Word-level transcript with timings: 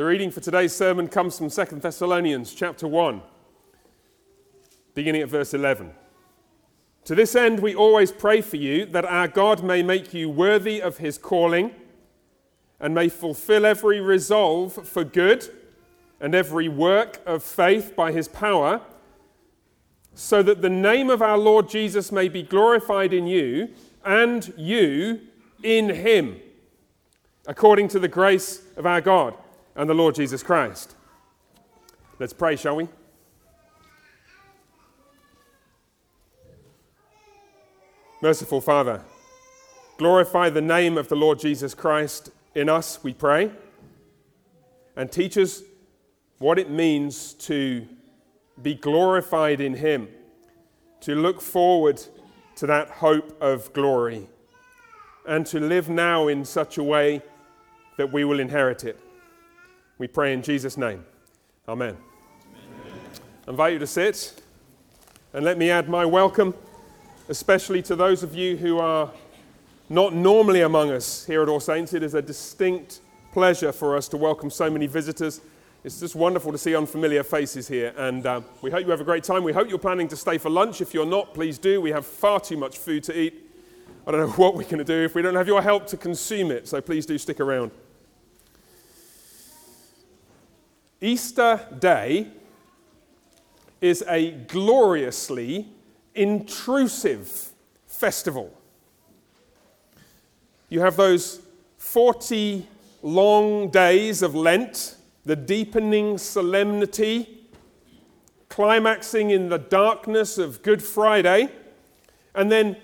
The 0.00 0.06
reading 0.06 0.30
for 0.30 0.40
today's 0.40 0.74
sermon 0.74 1.08
comes 1.08 1.36
from 1.36 1.50
2 1.50 1.76
Thessalonians 1.76 2.54
chapter 2.54 2.88
1, 2.88 3.20
beginning 4.94 5.20
at 5.20 5.28
verse 5.28 5.52
11. 5.52 5.90
To 7.04 7.14
this 7.14 7.36
end, 7.36 7.60
we 7.60 7.74
always 7.74 8.10
pray 8.10 8.40
for 8.40 8.56
you 8.56 8.86
that 8.86 9.04
our 9.04 9.28
God 9.28 9.62
may 9.62 9.82
make 9.82 10.14
you 10.14 10.30
worthy 10.30 10.80
of 10.80 10.96
his 10.96 11.18
calling 11.18 11.72
and 12.80 12.94
may 12.94 13.10
fulfill 13.10 13.66
every 13.66 14.00
resolve 14.00 14.88
for 14.88 15.04
good 15.04 15.50
and 16.18 16.34
every 16.34 16.66
work 16.66 17.20
of 17.26 17.42
faith 17.42 17.94
by 17.94 18.10
his 18.10 18.26
power, 18.26 18.80
so 20.14 20.42
that 20.42 20.62
the 20.62 20.70
name 20.70 21.10
of 21.10 21.20
our 21.20 21.36
Lord 21.36 21.68
Jesus 21.68 22.10
may 22.10 22.30
be 22.30 22.42
glorified 22.42 23.12
in 23.12 23.26
you 23.26 23.68
and 24.02 24.50
you 24.56 25.20
in 25.62 25.90
him, 25.90 26.40
according 27.46 27.88
to 27.88 27.98
the 27.98 28.08
grace 28.08 28.62
of 28.78 28.86
our 28.86 29.02
God 29.02 29.34
and 29.76 29.88
the 29.88 29.94
Lord 29.94 30.14
Jesus 30.14 30.42
Christ. 30.42 30.96
Let's 32.18 32.32
pray, 32.32 32.56
shall 32.56 32.76
we? 32.76 32.88
Merciful 38.22 38.60
Father, 38.60 39.02
glorify 39.96 40.50
the 40.50 40.60
name 40.60 40.98
of 40.98 41.08
the 41.08 41.16
Lord 41.16 41.38
Jesus 41.38 41.72
Christ 41.72 42.30
in 42.54 42.68
us, 42.68 43.02
we 43.02 43.14
pray, 43.14 43.50
and 44.94 45.10
teach 45.10 45.38
us 45.38 45.62
what 46.38 46.58
it 46.58 46.68
means 46.68 47.32
to 47.34 47.86
be 48.60 48.74
glorified 48.74 49.60
in 49.60 49.74
Him, 49.74 50.08
to 51.00 51.14
look 51.14 51.40
forward 51.40 52.02
to 52.56 52.66
that 52.66 52.90
hope 52.90 53.34
of 53.40 53.72
glory, 53.72 54.28
and 55.26 55.46
to 55.46 55.58
live 55.58 55.88
now 55.88 56.28
in 56.28 56.44
such 56.44 56.76
a 56.76 56.82
way 56.82 57.22
that 57.96 58.12
we 58.12 58.24
will 58.24 58.40
inherit 58.40 58.84
it. 58.84 59.00
We 60.00 60.08
pray 60.08 60.32
in 60.32 60.40
Jesus' 60.40 60.78
name. 60.78 61.04
Amen. 61.68 61.94
Amen. 61.94 62.92
I 63.46 63.50
invite 63.50 63.74
you 63.74 63.78
to 63.80 63.86
sit, 63.86 64.40
and 65.34 65.44
let 65.44 65.58
me 65.58 65.68
add 65.68 65.90
my 65.90 66.06
welcome, 66.06 66.54
especially 67.28 67.82
to 67.82 67.94
those 67.94 68.22
of 68.22 68.34
you 68.34 68.56
who 68.56 68.78
are 68.78 69.10
not 69.90 70.14
normally 70.14 70.62
among 70.62 70.90
us 70.90 71.26
here 71.26 71.42
at 71.42 71.50
All 71.50 71.60
Saints. 71.60 71.92
It 71.92 72.02
is 72.02 72.14
a 72.14 72.22
distinct 72.22 73.00
pleasure 73.30 73.72
for 73.72 73.94
us 73.94 74.08
to 74.08 74.16
welcome 74.16 74.48
so 74.48 74.70
many 74.70 74.86
visitors. 74.86 75.42
It's 75.84 76.00
just 76.00 76.14
wonderful 76.14 76.50
to 76.50 76.56
see 76.56 76.74
unfamiliar 76.74 77.22
faces 77.22 77.68
here, 77.68 77.92
and 77.98 78.24
uh, 78.24 78.40
we 78.62 78.70
hope 78.70 78.86
you 78.86 78.90
have 78.92 79.02
a 79.02 79.04
great 79.04 79.22
time. 79.22 79.44
We 79.44 79.52
hope 79.52 79.68
you're 79.68 79.78
planning 79.78 80.08
to 80.08 80.16
stay 80.16 80.38
for 80.38 80.48
lunch. 80.48 80.80
If 80.80 80.94
you're 80.94 81.04
not, 81.04 81.34
please 81.34 81.58
do. 81.58 81.78
We 81.78 81.90
have 81.90 82.06
far 82.06 82.40
too 82.40 82.56
much 82.56 82.78
food 82.78 83.04
to 83.04 83.20
eat. 83.20 83.52
I 84.06 84.12
don't 84.12 84.20
know 84.20 84.32
what 84.42 84.54
we're 84.54 84.62
going 84.62 84.78
to 84.78 84.84
do 84.84 85.04
if 85.04 85.14
we 85.14 85.20
don't 85.20 85.34
have 85.34 85.46
your 85.46 85.60
help 85.60 85.86
to 85.88 85.98
consume 85.98 86.50
it, 86.50 86.66
so 86.68 86.80
please 86.80 87.04
do 87.04 87.18
stick 87.18 87.38
around. 87.38 87.70
Easter 91.00 91.66
Day 91.78 92.26
is 93.80 94.04
a 94.06 94.32
gloriously 94.32 95.66
intrusive 96.14 97.50
festival. 97.86 98.52
You 100.68 100.80
have 100.80 100.96
those 100.96 101.40
40 101.78 102.66
long 103.02 103.70
days 103.70 104.20
of 104.20 104.34
Lent, 104.34 104.96
the 105.24 105.36
deepening 105.36 106.18
solemnity, 106.18 107.46
climaxing 108.50 109.30
in 109.30 109.48
the 109.48 109.58
darkness 109.58 110.36
of 110.36 110.62
Good 110.62 110.82
Friday, 110.82 111.48
and 112.34 112.52
then 112.52 112.76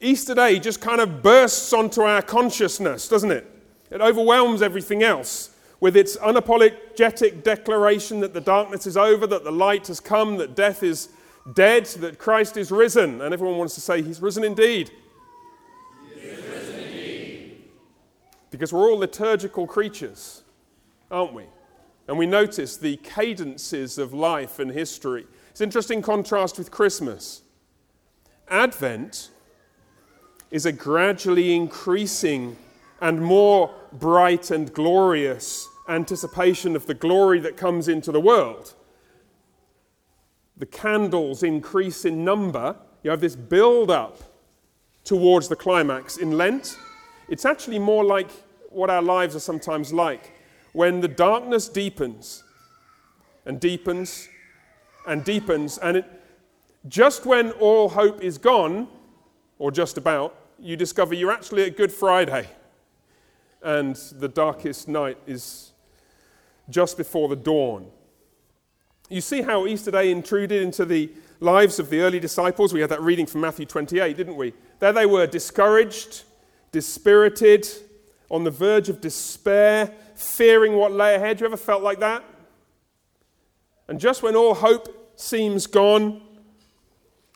Easter 0.00 0.34
Day 0.34 0.58
just 0.58 0.80
kind 0.80 1.00
of 1.00 1.22
bursts 1.22 1.72
onto 1.72 2.02
our 2.02 2.20
consciousness, 2.20 3.06
doesn't 3.06 3.30
it? 3.30 3.48
It 3.92 4.00
overwhelms 4.00 4.60
everything 4.60 5.04
else 5.04 5.53
with 5.84 5.98
its 5.98 6.16
unapologetic 6.16 7.42
declaration 7.42 8.20
that 8.20 8.32
the 8.32 8.40
darkness 8.40 8.86
is 8.86 8.96
over, 8.96 9.26
that 9.26 9.44
the 9.44 9.52
light 9.52 9.86
has 9.86 10.00
come, 10.00 10.38
that 10.38 10.56
death 10.56 10.82
is 10.82 11.10
dead, 11.52 11.84
that 11.84 12.18
Christ 12.18 12.56
is 12.56 12.70
risen. 12.70 13.20
And 13.20 13.34
everyone 13.34 13.58
wants 13.58 13.74
to 13.74 13.82
say, 13.82 14.00
He's 14.00 14.22
risen 14.22 14.44
indeed. 14.44 14.90
because 18.50 18.72
we're 18.72 18.90
all 18.90 18.96
liturgical 18.96 19.66
creatures, 19.66 20.42
aren't 21.10 21.34
we? 21.34 21.44
And 22.08 22.16
we 22.16 22.24
notice 22.24 22.78
the 22.78 22.96
cadences 23.02 23.98
of 23.98 24.14
life 24.14 24.58
and 24.58 24.70
history. 24.70 25.26
It's 25.50 25.60
interesting 25.60 26.00
contrast 26.00 26.56
with 26.56 26.70
Christmas. 26.70 27.42
Advent 28.48 29.28
is 30.50 30.64
a 30.64 30.72
gradually 30.72 31.54
increasing 31.54 32.56
and 33.02 33.20
more 33.20 33.74
bright 33.92 34.50
and 34.50 34.72
glorious 34.72 35.68
anticipation 35.88 36.76
of 36.76 36.86
the 36.86 36.94
glory 36.94 37.40
that 37.40 37.56
comes 37.56 37.88
into 37.88 38.10
the 38.10 38.20
world. 38.20 38.74
The 40.56 40.66
candles 40.66 41.42
increase 41.42 42.04
in 42.04 42.24
number. 42.24 42.76
You 43.02 43.10
have 43.10 43.20
this 43.20 43.36
build 43.36 43.90
up 43.90 44.22
towards 45.02 45.48
the 45.48 45.56
climax. 45.56 46.16
In 46.16 46.38
Lent, 46.38 46.78
it's 47.28 47.44
actually 47.44 47.78
more 47.78 48.04
like 48.04 48.30
what 48.70 48.90
our 48.90 49.02
lives 49.02 49.36
are 49.36 49.40
sometimes 49.40 49.92
like. 49.92 50.32
When 50.72 51.00
the 51.00 51.08
darkness 51.08 51.68
deepens 51.68 52.44
and 53.44 53.60
deepens 53.60 54.28
and 55.06 55.24
deepens, 55.24 55.78
and 55.78 55.98
it, 55.98 56.06
just 56.88 57.26
when 57.26 57.50
all 57.52 57.90
hope 57.90 58.22
is 58.22 58.38
gone, 58.38 58.88
or 59.58 59.70
just 59.70 59.98
about, 59.98 60.36
you 60.58 60.76
discover 60.76 61.14
you're 61.14 61.30
actually 61.32 61.64
at 61.64 61.76
Good 61.76 61.92
Friday, 61.92 62.48
and 63.62 63.96
the 63.96 64.28
darkest 64.28 64.88
night 64.88 65.18
is 65.26 65.73
just 66.68 66.96
before 66.96 67.28
the 67.28 67.36
dawn. 67.36 67.86
You 69.08 69.20
see 69.20 69.42
how 69.42 69.66
Easter 69.66 69.90
Day 69.90 70.10
intruded 70.10 70.62
into 70.62 70.84
the 70.84 71.10
lives 71.40 71.78
of 71.78 71.90
the 71.90 72.00
early 72.00 72.18
disciples? 72.20 72.72
We 72.72 72.80
had 72.80 72.90
that 72.90 73.02
reading 73.02 73.26
from 73.26 73.42
Matthew 73.42 73.66
28, 73.66 74.16
didn't 74.16 74.36
we? 74.36 74.54
There 74.78 74.92
they 74.92 75.06
were, 75.06 75.26
discouraged, 75.26 76.22
dispirited, 76.72 77.68
on 78.30 78.44
the 78.44 78.50
verge 78.50 78.88
of 78.88 79.00
despair, 79.00 79.92
fearing 80.14 80.74
what 80.74 80.92
lay 80.92 81.14
ahead. 81.14 81.40
You 81.40 81.46
ever 81.46 81.56
felt 81.56 81.82
like 81.82 82.00
that? 82.00 82.24
And 83.88 84.00
just 84.00 84.22
when 84.22 84.34
all 84.34 84.54
hope 84.54 85.12
seems 85.16 85.66
gone, 85.66 86.22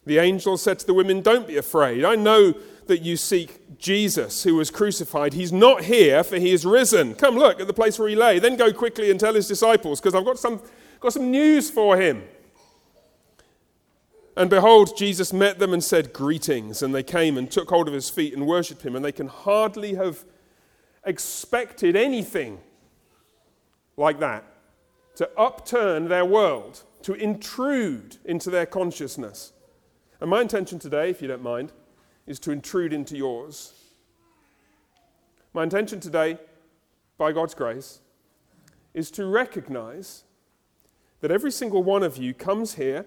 the 0.06 0.18
angel 0.18 0.56
said 0.56 0.78
to 0.78 0.86
the 0.86 0.94
women, 0.94 1.20
Don't 1.20 1.46
be 1.46 1.58
afraid. 1.58 2.04
I 2.04 2.14
know 2.14 2.54
that 2.88 3.02
you 3.02 3.16
seek 3.16 3.78
Jesus 3.78 4.42
who 4.42 4.56
was 4.56 4.70
crucified. 4.70 5.32
He's 5.32 5.52
not 5.52 5.84
here, 5.84 6.24
for 6.24 6.36
he 6.38 6.50
is 6.50 6.66
risen. 6.66 7.14
Come 7.14 7.36
look 7.36 7.60
at 7.60 7.66
the 7.66 7.72
place 7.72 7.98
where 7.98 8.08
he 8.08 8.16
lay. 8.16 8.38
Then 8.38 8.56
go 8.56 8.72
quickly 8.72 9.10
and 9.10 9.20
tell 9.20 9.34
his 9.34 9.46
disciples, 9.46 10.00
because 10.00 10.14
I've 10.14 10.24
got 10.24 10.38
some, 10.38 10.60
got 11.00 11.12
some 11.12 11.30
news 11.30 11.70
for 11.70 11.96
him. 11.96 12.24
And 14.36 14.48
behold, 14.48 14.96
Jesus 14.96 15.32
met 15.32 15.58
them 15.58 15.72
and 15.72 15.82
said, 15.82 16.12
Greetings. 16.12 16.82
And 16.82 16.94
they 16.94 17.02
came 17.02 17.36
and 17.36 17.50
took 17.50 17.68
hold 17.68 17.88
of 17.88 17.94
his 17.94 18.08
feet 18.08 18.34
and 18.34 18.46
worshipped 18.46 18.82
him. 18.82 18.94
And 18.94 19.04
they 19.04 19.12
can 19.12 19.26
hardly 19.26 19.94
have 19.94 20.24
expected 21.04 21.96
anything 21.96 22.60
like 23.96 24.20
that 24.20 24.44
to 25.16 25.28
upturn 25.36 26.08
their 26.08 26.24
world, 26.24 26.84
to 27.02 27.14
intrude 27.14 28.18
into 28.24 28.48
their 28.50 28.66
consciousness. 28.66 29.52
And 30.20 30.30
my 30.30 30.40
intention 30.40 30.78
today, 30.78 31.10
if 31.10 31.20
you 31.20 31.26
don't 31.26 31.42
mind, 31.42 31.72
is 32.28 32.38
to 32.40 32.52
intrude 32.52 32.92
into 32.92 33.16
yours. 33.16 33.72
My 35.54 35.62
intention 35.62 35.98
today, 35.98 36.38
by 37.16 37.32
God's 37.32 37.54
grace, 37.54 38.00
is 38.92 39.10
to 39.12 39.26
recognize 39.26 40.24
that 41.20 41.30
every 41.30 41.50
single 41.50 41.82
one 41.82 42.02
of 42.02 42.18
you 42.18 42.34
comes 42.34 42.74
here 42.74 43.06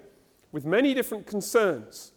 with 0.52 0.66
many 0.66 0.94
different 0.94 1.28
concerns. 1.28 2.12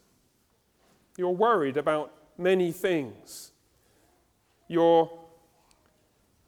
You're 1.17 1.31
worried 1.31 1.77
about 1.77 2.13
many 2.39 2.73
things. 2.73 3.53
You're 4.67 5.11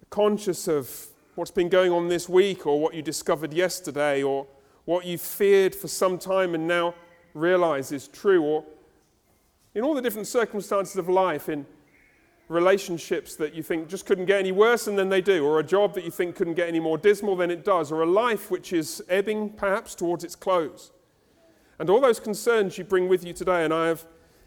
conscious 0.09 0.67
of 0.67 0.91
what's 1.35 1.51
been 1.51 1.69
going 1.69 1.93
on 1.93 2.09
this 2.09 2.29
week 2.29 2.67
or 2.67 2.81
what 2.81 2.95
you 2.95 3.03
discovered 3.03 3.53
yesterday 3.53 4.23
or 4.23 4.47
what 4.87 5.05
you 5.05 5.19
feared 5.19 5.75
for 5.75 5.87
some 5.87 6.19
time 6.19 6.55
and 6.55 6.67
now 6.67 6.95
realize 7.35 7.93
is 7.93 8.09
true, 8.09 8.43
or 8.43 8.65
in 9.77 9.85
all 9.85 9.95
the 9.95 10.01
different 10.01 10.27
circumstances 10.27 10.97
of 10.97 11.07
life, 11.09 11.51
in 11.51 11.67
relationships 12.49 13.37
that 13.37 13.55
you 13.55 13.63
think 13.63 13.89
just 13.89 14.07
couldn't 14.07 14.25
get 14.25 14.41
any 14.41 14.51
worse 14.51 14.87
and 14.87 14.99
then 14.99 15.11
they 15.11 15.21
do, 15.21 15.45
or 15.45 15.61
a 15.61 15.63
job 15.63 15.95
that 15.95 16.03
you 16.03 16.11
think 16.11 16.35
couldn't 16.35 16.55
get 16.55 16.67
any 16.67 16.81
more 16.81 16.97
dismal 16.97 17.37
than 17.37 17.51
it 17.51 17.63
does, 17.63 17.93
or 17.93 18.03
a 18.03 18.07
life 18.07 18.51
which 18.51 18.73
is 18.73 19.03
ebbing 19.11 19.51
perhaps 19.51 19.95
towards 19.95 20.25
its 20.25 20.35
close. 20.35 20.93
And 21.79 21.91
all 21.91 22.01
those 22.01 22.19
concerns 22.19 22.79
you 22.79 22.85
bring 22.85 23.07
with 23.07 23.23
you 23.23 23.35
today, 23.35 23.65
and 23.65 23.75
I 23.75 23.89
have 23.89 24.07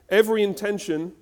every 0.10 0.44
intention 0.44 1.14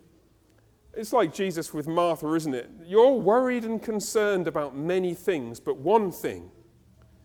it's 0.94 1.14
like 1.14 1.32
Jesus 1.32 1.76
with 1.76 1.88
Martha, 1.88 2.34
isn't 2.34 2.56
it? 2.56 2.72
You're 2.84 3.12
worried 3.12 3.66
and 3.66 3.80
concerned 3.80 4.48
about 4.48 4.76
many 4.76 5.14
things, 5.14 5.60
but 5.60 5.78
one 5.78 6.12
thing 6.12 6.50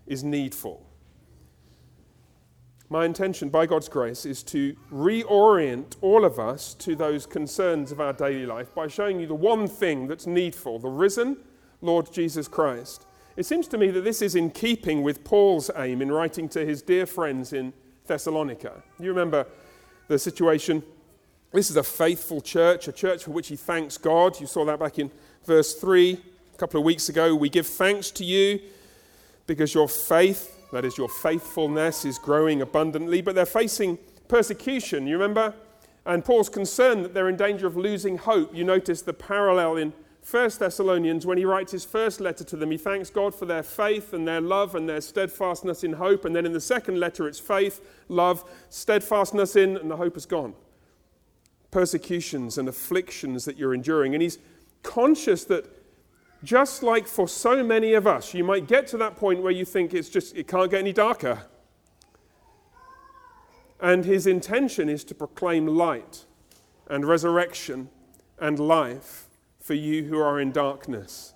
is 0.06 0.22
needful. 0.22 0.91
My 2.92 3.06
intention, 3.06 3.48
by 3.48 3.64
God's 3.64 3.88
grace, 3.88 4.26
is 4.26 4.42
to 4.42 4.76
reorient 4.92 5.96
all 6.02 6.26
of 6.26 6.38
us 6.38 6.74
to 6.74 6.94
those 6.94 7.24
concerns 7.24 7.90
of 7.90 8.02
our 8.02 8.12
daily 8.12 8.44
life 8.44 8.74
by 8.74 8.86
showing 8.86 9.18
you 9.18 9.26
the 9.26 9.34
one 9.34 9.66
thing 9.66 10.06
that's 10.06 10.26
needful 10.26 10.78
the 10.78 10.90
risen 10.90 11.38
Lord 11.80 12.12
Jesus 12.12 12.48
Christ. 12.48 13.06
It 13.34 13.46
seems 13.46 13.66
to 13.68 13.78
me 13.78 13.90
that 13.92 14.02
this 14.02 14.20
is 14.20 14.34
in 14.34 14.50
keeping 14.50 15.02
with 15.02 15.24
Paul's 15.24 15.70
aim 15.74 16.02
in 16.02 16.12
writing 16.12 16.50
to 16.50 16.66
his 16.66 16.82
dear 16.82 17.06
friends 17.06 17.54
in 17.54 17.72
Thessalonica. 18.06 18.82
You 19.00 19.08
remember 19.08 19.46
the 20.08 20.18
situation? 20.18 20.82
This 21.50 21.70
is 21.70 21.78
a 21.78 21.82
faithful 21.82 22.42
church, 22.42 22.88
a 22.88 22.92
church 22.92 23.24
for 23.24 23.30
which 23.30 23.48
he 23.48 23.56
thanks 23.56 23.96
God. 23.96 24.38
You 24.38 24.46
saw 24.46 24.66
that 24.66 24.78
back 24.78 24.98
in 24.98 25.10
verse 25.46 25.72
3 25.76 26.20
a 26.52 26.58
couple 26.58 26.78
of 26.78 26.84
weeks 26.84 27.08
ago. 27.08 27.34
We 27.34 27.48
give 27.48 27.66
thanks 27.66 28.10
to 28.10 28.24
you 28.24 28.60
because 29.46 29.72
your 29.72 29.88
faith, 29.88 30.61
that 30.72 30.84
is, 30.84 30.98
your 30.98 31.08
faithfulness, 31.08 32.04
is 32.04 32.18
growing 32.18 32.62
abundantly, 32.62 33.20
but 33.20 33.34
they're 33.34 33.46
facing 33.46 33.98
persecution, 34.28 35.06
you 35.06 35.14
remember? 35.14 35.54
And 36.04 36.24
Paul's 36.24 36.48
concerned 36.48 37.04
that 37.04 37.14
they're 37.14 37.28
in 37.28 37.36
danger 37.36 37.66
of 37.66 37.76
losing 37.76 38.18
hope. 38.18 38.54
You 38.54 38.64
notice 38.64 39.02
the 39.02 39.12
parallel 39.12 39.76
in 39.76 39.92
1 40.28 40.50
Thessalonians, 40.58 41.26
when 41.26 41.36
he 41.36 41.44
writes 41.44 41.72
his 41.72 41.84
first 41.84 42.20
letter 42.20 42.44
to 42.44 42.56
them, 42.56 42.70
he 42.70 42.76
thanks 42.78 43.10
God 43.10 43.34
for 43.34 43.44
their 43.44 43.62
faith 43.62 44.12
and 44.12 44.26
their 44.26 44.40
love 44.40 44.76
and 44.76 44.88
their 44.88 45.00
steadfastness 45.00 45.82
in 45.82 45.94
hope. 45.94 46.24
And 46.24 46.34
then 46.34 46.46
in 46.46 46.52
the 46.52 46.60
second 46.60 47.00
letter, 47.00 47.26
it's 47.26 47.40
faith, 47.40 47.80
love, 48.08 48.44
steadfastness 48.68 49.56
in, 49.56 49.76
and 49.76 49.90
the 49.90 49.96
hope 49.96 50.16
is 50.16 50.26
gone. 50.26 50.54
Persecutions 51.72 52.56
and 52.56 52.68
afflictions 52.68 53.44
that 53.46 53.56
you're 53.56 53.74
enduring. 53.74 54.14
And 54.14 54.22
he's 54.22 54.38
conscious 54.84 55.44
that 55.44 55.66
just 56.44 56.82
like 56.82 57.06
for 57.06 57.28
so 57.28 57.62
many 57.62 57.92
of 57.94 58.06
us, 58.06 58.34
you 58.34 58.44
might 58.44 58.66
get 58.66 58.86
to 58.88 58.96
that 58.98 59.16
point 59.16 59.42
where 59.42 59.52
you 59.52 59.64
think 59.64 59.94
it's 59.94 60.08
just, 60.08 60.36
it 60.36 60.48
can't 60.48 60.70
get 60.70 60.80
any 60.80 60.92
darker. 60.92 61.44
And 63.80 64.04
his 64.04 64.26
intention 64.26 64.88
is 64.88 65.04
to 65.04 65.14
proclaim 65.14 65.66
light 65.66 66.24
and 66.88 67.04
resurrection 67.04 67.90
and 68.38 68.58
life 68.58 69.28
for 69.60 69.74
you 69.74 70.04
who 70.04 70.18
are 70.18 70.40
in 70.40 70.52
darkness. 70.52 71.34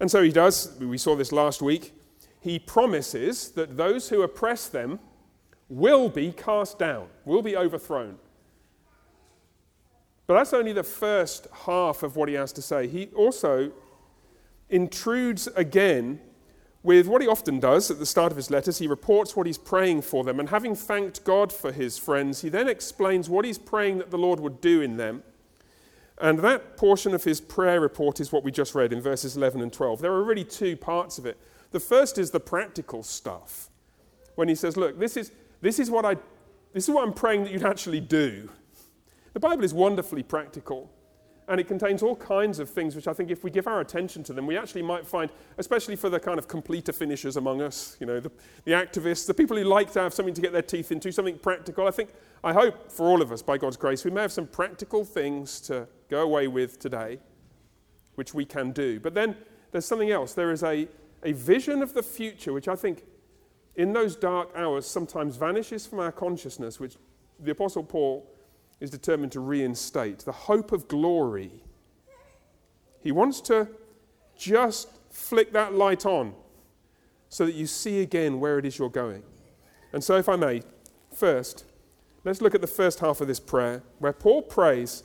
And 0.00 0.10
so 0.10 0.22
he 0.22 0.30
does, 0.30 0.76
we 0.80 0.98
saw 0.98 1.14
this 1.14 1.32
last 1.32 1.62
week, 1.62 1.94
he 2.40 2.58
promises 2.58 3.50
that 3.52 3.76
those 3.76 4.08
who 4.08 4.22
oppress 4.22 4.68
them 4.68 4.98
will 5.68 6.08
be 6.08 6.32
cast 6.32 6.78
down, 6.78 7.08
will 7.24 7.42
be 7.42 7.56
overthrown. 7.56 8.18
But 10.26 10.34
that's 10.34 10.52
only 10.52 10.72
the 10.72 10.82
first 10.82 11.46
half 11.66 12.02
of 12.02 12.16
what 12.16 12.28
he 12.28 12.34
has 12.34 12.52
to 12.52 12.62
say. 12.62 12.86
He 12.86 13.08
also 13.14 13.72
intrudes 14.70 15.46
again 15.48 16.20
with 16.82 17.06
what 17.06 17.22
he 17.22 17.28
often 17.28 17.60
does 17.60 17.90
at 17.90 17.98
the 17.98 18.06
start 18.06 18.32
of 18.32 18.36
his 18.36 18.50
letters. 18.50 18.78
He 18.78 18.86
reports 18.86 19.36
what 19.36 19.46
he's 19.46 19.58
praying 19.58 20.02
for 20.02 20.24
them. 20.24 20.40
And 20.40 20.48
having 20.48 20.74
thanked 20.74 21.24
God 21.24 21.52
for 21.52 21.72
his 21.72 21.98
friends, 21.98 22.42
he 22.42 22.48
then 22.48 22.68
explains 22.68 23.28
what 23.28 23.44
he's 23.44 23.58
praying 23.58 23.98
that 23.98 24.10
the 24.10 24.18
Lord 24.18 24.40
would 24.40 24.60
do 24.60 24.80
in 24.80 24.96
them 24.96 25.22
and 26.18 26.38
that 26.40 26.76
portion 26.76 27.12
of 27.14 27.24
his 27.24 27.40
prayer 27.40 27.80
report 27.80 28.20
is 28.20 28.30
what 28.30 28.44
we 28.44 28.52
just 28.52 28.74
read 28.74 28.92
in 28.92 29.00
verses 29.00 29.36
11 29.36 29.60
and 29.60 29.72
12. 29.72 30.00
There 30.00 30.12
are 30.12 30.22
really 30.22 30.44
two 30.44 30.76
parts 30.76 31.18
of 31.18 31.26
it. 31.26 31.36
The 31.72 31.80
first 31.80 32.18
is 32.18 32.30
the 32.30 32.40
practical 32.40 33.02
stuff. 33.02 33.68
When 34.36 34.48
he 34.48 34.54
says, 34.54 34.76
Look, 34.76 34.98
this 34.98 35.16
is, 35.16 35.32
this 35.60 35.78
is, 35.78 35.90
what, 35.90 36.04
I, 36.04 36.14
this 36.72 36.88
is 36.88 36.94
what 36.94 37.04
I'm 37.04 37.12
praying 37.12 37.44
that 37.44 37.52
you'd 37.52 37.64
actually 37.64 38.00
do. 38.00 38.48
The 39.34 39.40
Bible 39.40 39.64
is 39.64 39.74
wonderfully 39.74 40.22
practical. 40.22 40.90
And 41.46 41.60
it 41.60 41.68
contains 41.68 42.02
all 42.02 42.16
kinds 42.16 42.58
of 42.58 42.70
things 42.70 42.96
which 42.96 43.06
I 43.06 43.12
think 43.12 43.30
if 43.30 43.44
we 43.44 43.50
give 43.50 43.66
our 43.66 43.80
attention 43.80 44.22
to 44.24 44.32
them, 44.32 44.46
we 44.46 44.56
actually 44.56 44.80
might 44.80 45.06
find, 45.06 45.30
especially 45.58 45.94
for 45.94 46.08
the 46.08 46.18
kind 46.18 46.38
of 46.38 46.48
completer 46.48 46.90
finishers 46.90 47.36
among 47.36 47.60
us, 47.60 47.98
you 48.00 48.06
know, 48.06 48.18
the, 48.18 48.30
the 48.64 48.72
activists, 48.72 49.26
the 49.26 49.34
people 49.34 49.54
who 49.54 49.64
like 49.64 49.92
to 49.92 50.00
have 50.00 50.14
something 50.14 50.32
to 50.32 50.40
get 50.40 50.52
their 50.52 50.62
teeth 50.62 50.90
into, 50.90 51.12
something 51.12 51.36
practical. 51.36 51.86
I 51.86 51.90
think, 51.90 52.14
I 52.42 52.54
hope 52.54 52.90
for 52.90 53.08
all 53.08 53.20
of 53.20 53.30
us, 53.30 53.42
by 53.42 53.58
God's 53.58 53.76
grace, 53.76 54.06
we 54.06 54.10
may 54.10 54.22
have 54.22 54.32
some 54.32 54.46
practical 54.46 55.04
things 55.04 55.60
to 55.62 55.86
go 56.08 56.22
away 56.22 56.48
with 56.48 56.78
today, 56.78 57.18
which 58.14 58.32
we 58.32 58.46
can 58.46 58.72
do. 58.72 58.98
But 58.98 59.12
then 59.12 59.36
there's 59.70 59.84
something 59.84 60.10
else. 60.10 60.32
There 60.32 60.50
is 60.50 60.62
a, 60.62 60.88
a 61.24 61.32
vision 61.32 61.82
of 61.82 61.92
the 61.92 62.02
future, 62.02 62.54
which 62.54 62.68
I 62.68 62.76
think 62.76 63.04
in 63.76 63.92
those 63.92 64.16
dark 64.16 64.48
hours 64.56 64.86
sometimes 64.86 65.36
vanishes 65.36 65.84
from 65.84 65.98
our 65.98 66.12
consciousness, 66.12 66.80
which 66.80 66.96
the 67.38 67.50
Apostle 67.50 67.82
Paul 67.82 68.30
is 68.84 68.90
determined 68.90 69.32
to 69.32 69.40
reinstate 69.40 70.20
the 70.20 70.32
hope 70.32 70.70
of 70.70 70.86
glory. 70.86 71.50
He 73.02 73.10
wants 73.10 73.40
to 73.42 73.68
just 74.36 74.88
flick 75.10 75.52
that 75.52 75.74
light 75.74 76.04
on 76.04 76.34
so 77.30 77.46
that 77.46 77.54
you 77.54 77.66
see 77.66 78.02
again 78.02 78.38
where 78.38 78.58
it 78.58 78.66
is 78.66 78.78
you're 78.78 78.90
going. 78.90 79.22
And 79.92 80.04
so, 80.04 80.16
if 80.16 80.28
I 80.28 80.36
may, 80.36 80.62
first, 81.12 81.64
let's 82.24 82.42
look 82.42 82.54
at 82.54 82.60
the 82.60 82.66
first 82.66 83.00
half 83.00 83.20
of 83.20 83.26
this 83.26 83.40
prayer 83.40 83.82
where 83.98 84.12
Paul 84.12 84.42
prays 84.42 85.02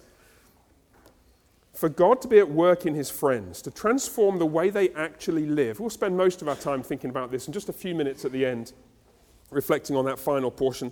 for 1.74 1.88
God 1.88 2.22
to 2.22 2.28
be 2.28 2.40
at 2.40 2.50
work 2.50 2.86
in 2.86 2.94
his 2.94 3.10
friends, 3.10 3.62
to 3.62 3.72
transform 3.72 4.40
the 4.40 4.46
way 4.46 4.70
they 4.70 4.90
actually 4.90 5.46
live. 5.46 5.80
We'll 5.80 5.90
spend 5.90 6.18
most 6.18 6.42
of 6.42 6.50
our 6.50 6.56
time 6.56 6.84
thinking 6.84 7.10
about 7.10 7.32
this 7.32 7.48
in 7.48 7.54
just 7.54 7.70
a 7.70 7.74
few 7.74 7.96
minutes 7.96 8.26
at 8.26 8.34
the 8.34 8.46
end, 8.46 8.74
reflecting 9.52 9.96
on 9.96 10.04
that 10.04 10.20
final 10.20 10.52
portion. 10.52 10.92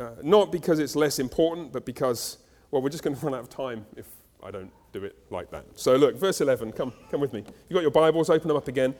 Uh, 0.00 0.10
not 0.22 0.50
because 0.50 0.78
it's 0.78 0.96
less 0.96 1.18
important, 1.18 1.72
but 1.72 1.84
because, 1.84 2.38
well, 2.70 2.82
we're 2.82 2.88
just 2.88 3.04
going 3.04 3.16
to 3.16 3.24
run 3.24 3.34
out 3.34 3.40
of 3.40 3.48
time 3.48 3.86
if 3.96 4.06
I 4.42 4.50
don't 4.50 4.70
do 4.92 5.04
it 5.04 5.16
like 5.30 5.50
that. 5.50 5.64
So, 5.76 5.96
look, 5.96 6.16
verse 6.16 6.40
11, 6.40 6.72
come, 6.72 6.92
come 7.10 7.20
with 7.20 7.32
me. 7.32 7.44
You've 7.68 7.74
got 7.74 7.82
your 7.82 7.90
Bibles, 7.90 8.30
open 8.30 8.48
them 8.48 8.56
up 8.56 8.68
again. 8.68 8.94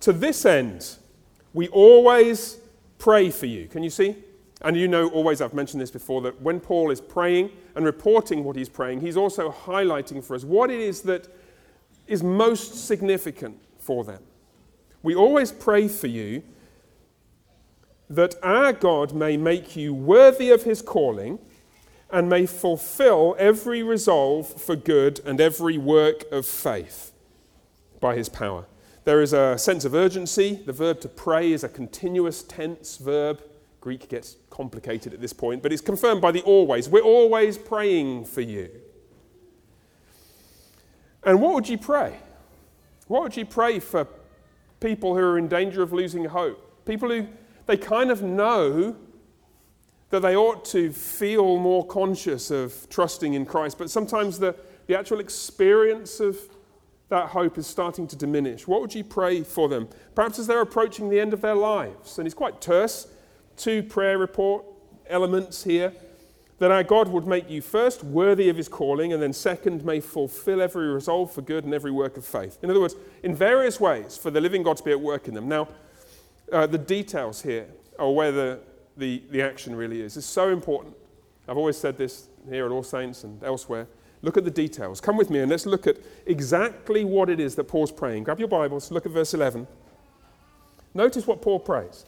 To 0.00 0.12
this 0.12 0.44
end, 0.44 0.96
we 1.52 1.68
always 1.68 2.58
pray 2.98 3.30
for 3.30 3.46
you. 3.46 3.66
Can 3.68 3.82
you 3.82 3.90
see? 3.90 4.16
And 4.62 4.76
you 4.76 4.88
know, 4.88 5.08
always, 5.08 5.40
I've 5.40 5.54
mentioned 5.54 5.80
this 5.80 5.90
before, 5.90 6.22
that 6.22 6.40
when 6.40 6.58
Paul 6.58 6.90
is 6.90 7.00
praying 7.00 7.50
and 7.74 7.84
reporting 7.84 8.44
what 8.44 8.56
he's 8.56 8.68
praying, 8.68 9.00
he's 9.00 9.16
also 9.16 9.50
highlighting 9.50 10.22
for 10.22 10.34
us 10.34 10.44
what 10.44 10.70
it 10.70 10.80
is 10.80 11.02
that 11.02 11.28
is 12.06 12.22
most 12.22 12.86
significant 12.86 13.58
for 13.78 14.04
them. 14.04 14.22
We 15.02 15.14
always 15.14 15.52
pray 15.52 15.88
for 15.88 16.06
you 16.06 16.42
that 18.08 18.34
our 18.42 18.72
God 18.72 19.14
may 19.14 19.36
make 19.36 19.76
you 19.76 19.94
worthy 19.94 20.50
of 20.50 20.64
his 20.64 20.82
calling 20.82 21.38
and 22.10 22.28
may 22.28 22.46
fulfill 22.46 23.34
every 23.38 23.82
resolve 23.82 24.46
for 24.60 24.76
good 24.76 25.20
and 25.24 25.40
every 25.40 25.78
work 25.78 26.30
of 26.30 26.46
faith 26.46 27.12
by 28.00 28.14
his 28.14 28.28
power. 28.28 28.66
There 29.04 29.20
is 29.20 29.32
a 29.32 29.58
sense 29.58 29.84
of 29.84 29.94
urgency. 29.94 30.62
The 30.64 30.72
verb 30.72 31.00
to 31.00 31.08
pray 31.08 31.52
is 31.52 31.64
a 31.64 31.68
continuous 31.68 32.42
tense 32.42 32.96
verb. 32.96 33.42
Greek 33.80 34.08
gets 34.08 34.36
complicated 34.48 35.12
at 35.12 35.20
this 35.20 35.32
point, 35.32 35.62
but 35.62 35.72
it's 35.72 35.82
confirmed 35.82 36.22
by 36.22 36.30
the 36.30 36.40
always. 36.42 36.88
We're 36.88 37.02
always 37.02 37.58
praying 37.58 38.24
for 38.24 38.40
you. 38.40 38.70
And 41.22 41.40
what 41.40 41.54
would 41.54 41.68
you 41.68 41.78
pray? 41.78 42.18
What 43.08 43.22
would 43.22 43.36
you 43.36 43.44
pray 43.44 43.80
for 43.80 44.06
people 44.80 45.14
who 45.14 45.20
are 45.20 45.38
in 45.38 45.48
danger 45.48 45.82
of 45.82 45.92
losing 45.92 46.24
hope? 46.24 46.84
People 46.86 47.10
who 47.10 47.26
they 47.66 47.76
kind 47.76 48.10
of 48.10 48.22
know 48.22 48.96
that 50.10 50.20
they 50.20 50.36
ought 50.36 50.64
to 50.66 50.92
feel 50.92 51.58
more 51.58 51.86
conscious 51.86 52.50
of 52.50 52.88
trusting 52.88 53.34
in 53.34 53.44
Christ, 53.44 53.78
but 53.78 53.90
sometimes 53.90 54.38
the, 54.38 54.54
the 54.86 54.98
actual 54.98 55.20
experience 55.20 56.20
of 56.20 56.38
that 57.08 57.28
hope 57.28 57.58
is 57.58 57.66
starting 57.66 58.06
to 58.08 58.16
diminish. 58.16 58.66
What 58.66 58.80
would 58.80 58.94
you 58.94 59.04
pray 59.04 59.42
for 59.42 59.68
them? 59.68 59.88
Perhaps 60.14 60.38
as 60.38 60.46
they're 60.46 60.60
approaching 60.60 61.10
the 61.10 61.20
end 61.20 61.32
of 61.32 61.40
their 61.40 61.54
lives. 61.54 62.18
And 62.18 62.26
it's 62.26 62.34
quite 62.34 62.60
terse. 62.60 63.08
Two 63.56 63.82
prayer 63.82 64.18
report 64.18 64.64
elements 65.06 65.64
here 65.64 65.92
that 66.58 66.70
our 66.70 66.82
God 66.82 67.08
would 67.08 67.26
make 67.26 67.50
you 67.50 67.60
first 67.60 68.04
worthy 68.04 68.48
of 68.48 68.56
his 68.56 68.68
calling, 68.68 69.12
and 69.12 69.20
then 69.20 69.32
second, 69.32 69.84
may 69.84 70.00
fulfill 70.00 70.62
every 70.62 70.86
resolve 70.86 71.32
for 71.32 71.42
good 71.42 71.64
and 71.64 71.74
every 71.74 71.90
work 71.90 72.16
of 72.16 72.24
faith. 72.24 72.58
In 72.62 72.70
other 72.70 72.80
words, 72.80 72.94
in 73.22 73.34
various 73.34 73.80
ways, 73.80 74.16
for 74.16 74.30
the 74.30 74.40
living 74.40 74.62
God 74.62 74.76
to 74.76 74.84
be 74.84 74.92
at 74.92 75.00
work 75.00 75.26
in 75.26 75.34
them. 75.34 75.48
Now, 75.48 75.68
uh, 76.52 76.66
the 76.66 76.78
details 76.78 77.42
here, 77.42 77.66
or 77.98 78.14
where 78.14 78.32
the, 78.32 78.60
the, 78.96 79.22
the 79.30 79.42
action 79.42 79.74
really 79.74 80.00
is, 80.00 80.16
is 80.16 80.26
so 80.26 80.50
important. 80.50 80.94
I've 81.48 81.56
always 81.56 81.76
said 81.76 81.98
this 81.98 82.28
here 82.48 82.66
at 82.66 82.72
All 82.72 82.82
Saints 82.82 83.24
and 83.24 83.42
elsewhere. 83.42 83.86
Look 84.22 84.36
at 84.36 84.44
the 84.44 84.50
details. 84.50 85.00
Come 85.00 85.16
with 85.16 85.28
me 85.28 85.40
and 85.40 85.50
let's 85.50 85.66
look 85.66 85.86
at 85.86 85.98
exactly 86.24 87.04
what 87.04 87.28
it 87.28 87.40
is 87.40 87.54
that 87.56 87.64
Paul's 87.64 87.92
praying. 87.92 88.24
Grab 88.24 88.38
your 88.38 88.48
Bibles, 88.48 88.90
look 88.90 89.04
at 89.04 89.12
verse 89.12 89.34
11. 89.34 89.66
Notice 90.94 91.26
what 91.26 91.42
Paul 91.42 91.60
prays. 91.60 92.06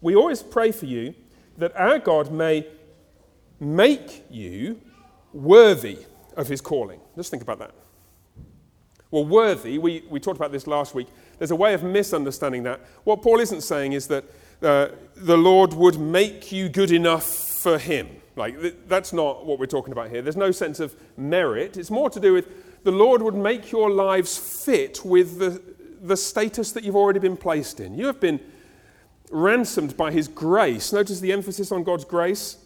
We 0.00 0.16
always 0.16 0.42
pray 0.42 0.72
for 0.72 0.86
you 0.86 1.14
that 1.58 1.76
our 1.76 1.98
God 1.98 2.32
may 2.32 2.66
make 3.60 4.24
you 4.28 4.80
worthy 5.32 5.98
of 6.36 6.48
his 6.48 6.60
calling. 6.60 7.00
Let's 7.14 7.28
think 7.28 7.42
about 7.42 7.60
that. 7.60 7.74
Well, 9.12 9.26
worthy, 9.26 9.76
we, 9.76 10.02
we 10.08 10.18
talked 10.18 10.38
about 10.38 10.52
this 10.52 10.66
last 10.66 10.94
week. 10.94 11.06
There's 11.38 11.50
a 11.50 11.56
way 11.56 11.74
of 11.74 11.84
misunderstanding 11.84 12.62
that. 12.62 12.80
What 13.04 13.20
Paul 13.20 13.40
isn't 13.40 13.60
saying 13.60 13.92
is 13.92 14.06
that 14.06 14.24
uh, 14.62 14.88
the 15.14 15.36
Lord 15.36 15.74
would 15.74 16.00
make 16.00 16.50
you 16.50 16.70
good 16.70 16.90
enough 16.90 17.26
for 17.62 17.78
him. 17.78 18.08
Like, 18.36 18.58
th- 18.58 18.74
that's 18.88 19.12
not 19.12 19.44
what 19.44 19.58
we're 19.58 19.66
talking 19.66 19.92
about 19.92 20.08
here. 20.08 20.22
There's 20.22 20.36
no 20.36 20.50
sense 20.50 20.80
of 20.80 20.96
merit. 21.18 21.76
It's 21.76 21.90
more 21.90 22.08
to 22.08 22.18
do 22.18 22.32
with 22.32 22.84
the 22.84 22.90
Lord 22.90 23.20
would 23.20 23.34
make 23.34 23.70
your 23.70 23.90
lives 23.90 24.38
fit 24.64 25.04
with 25.04 25.38
the, 25.38 25.62
the 26.00 26.16
status 26.16 26.72
that 26.72 26.82
you've 26.82 26.96
already 26.96 27.20
been 27.20 27.36
placed 27.36 27.80
in. 27.80 27.94
You 27.94 28.06
have 28.06 28.18
been 28.18 28.40
ransomed 29.30 29.94
by 29.94 30.10
his 30.10 30.26
grace. 30.26 30.90
Notice 30.90 31.20
the 31.20 31.32
emphasis 31.32 31.70
on 31.70 31.84
God's 31.84 32.06
grace. 32.06 32.61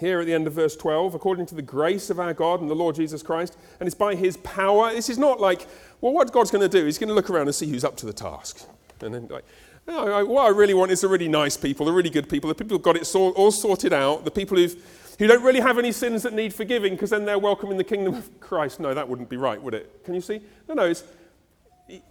Here 0.00 0.20
at 0.20 0.26
the 0.26 0.34
end 0.34 0.46
of 0.46 0.52
verse 0.52 0.76
12, 0.76 1.14
according 1.14 1.46
to 1.46 1.54
the 1.54 1.62
grace 1.62 2.10
of 2.10 2.18
our 2.18 2.34
God 2.34 2.60
and 2.60 2.68
the 2.68 2.74
Lord 2.74 2.96
Jesus 2.96 3.22
Christ, 3.22 3.56
and 3.78 3.86
it's 3.86 3.94
by 3.94 4.14
his 4.14 4.36
power. 4.38 4.92
This 4.92 5.08
is 5.08 5.18
not 5.18 5.40
like, 5.40 5.66
well, 6.00 6.12
what 6.12 6.32
God's 6.32 6.50
going 6.50 6.68
to 6.68 6.78
do? 6.78 6.84
He's 6.84 6.98
going 6.98 7.08
to 7.08 7.14
look 7.14 7.30
around 7.30 7.46
and 7.46 7.54
see 7.54 7.68
who's 7.68 7.84
up 7.84 7.96
to 7.98 8.06
the 8.06 8.12
task. 8.12 8.66
And 9.00 9.14
then, 9.14 9.28
like, 9.28 9.44
oh, 9.88 10.04
no, 10.04 10.24
what 10.24 10.46
I 10.46 10.48
really 10.48 10.74
want 10.74 10.90
is 10.90 11.00
the 11.00 11.08
really 11.08 11.28
nice 11.28 11.56
people, 11.56 11.86
the 11.86 11.92
really 11.92 12.10
good 12.10 12.28
people, 12.28 12.48
the 12.48 12.54
people 12.54 12.76
who've 12.76 12.82
got 12.82 12.96
it 12.96 13.14
all 13.14 13.50
sorted 13.50 13.92
out, 13.92 14.24
the 14.24 14.30
people 14.30 14.56
who've, 14.56 14.76
who 15.18 15.26
don't 15.26 15.42
really 15.42 15.60
have 15.60 15.78
any 15.78 15.92
sins 15.92 16.22
that 16.24 16.32
need 16.32 16.52
forgiving 16.52 16.94
because 16.94 17.10
then 17.10 17.24
they're 17.24 17.38
welcome 17.38 17.70
in 17.70 17.76
the 17.76 17.84
kingdom 17.84 18.14
of 18.14 18.40
Christ. 18.40 18.80
No, 18.80 18.94
that 18.94 19.08
wouldn't 19.08 19.28
be 19.28 19.36
right, 19.36 19.60
would 19.62 19.74
it? 19.74 20.04
Can 20.04 20.14
you 20.14 20.20
see? 20.20 20.40
No, 20.68 20.74
no, 20.74 20.84
it's, 20.84 21.04